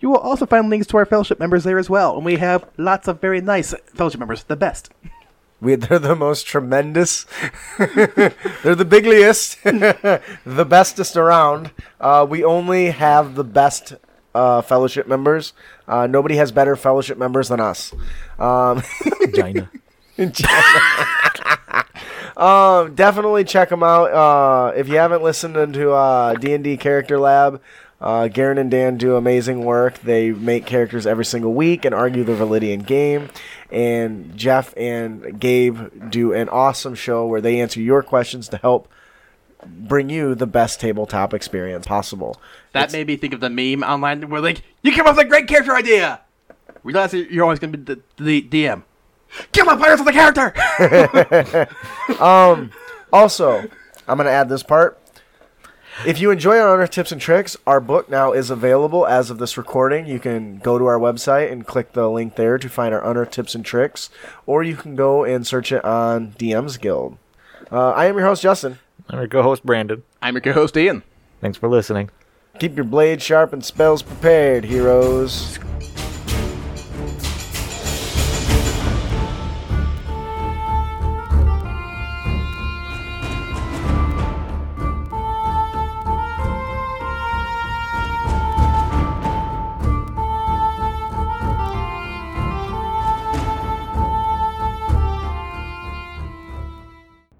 [0.00, 2.66] You will also find links to our fellowship members there as well, and we have
[2.78, 4.90] lots of very nice fellowship members, the best.
[5.60, 7.26] We, they're the most tremendous.
[7.78, 9.62] they're the bigliest,
[10.44, 11.72] the bestest around.
[12.00, 13.92] Uh, we only have the best
[14.34, 15.52] uh, fellowship members.
[15.86, 17.92] Uh, nobody has better fellowship members than us.
[18.38, 18.82] Um,
[19.34, 19.70] Gina.
[22.36, 24.12] um, definitely check them out.
[24.12, 27.62] Uh, if you haven't listened to uh, D&D Character Lab,
[28.00, 29.98] uh, Garen and Dan do amazing work.
[30.00, 33.28] They make characters every single week and argue the Validian game.
[33.70, 38.88] And Jeff and Gabe do an awesome show where they answer your questions to help
[39.66, 42.40] bring you the best tabletop experience possible.
[42.72, 45.28] That made me think of the meme online where like, you came up with a
[45.28, 46.20] great character idea.
[46.82, 48.82] Realize that you're always going to be the, the DM.
[49.52, 51.68] Kill my players with the character.
[53.12, 53.68] Also,
[54.06, 54.96] I'm going to add this part.
[56.06, 59.38] If you enjoy our honor tips and tricks, our book now is available as of
[59.38, 60.06] this recording.
[60.06, 63.26] You can go to our website and click the link there to find our honor
[63.26, 64.08] tips and tricks,
[64.46, 67.18] or you can go and search it on DM's Guild.
[67.70, 68.78] Uh, I am your host, Justin.
[69.08, 70.04] I'm your co-host Brandon.
[70.22, 71.02] I'm your co-host Ian.
[71.40, 72.10] Thanks for listening.
[72.60, 75.58] Keep your blade sharp and spells prepared, heroes.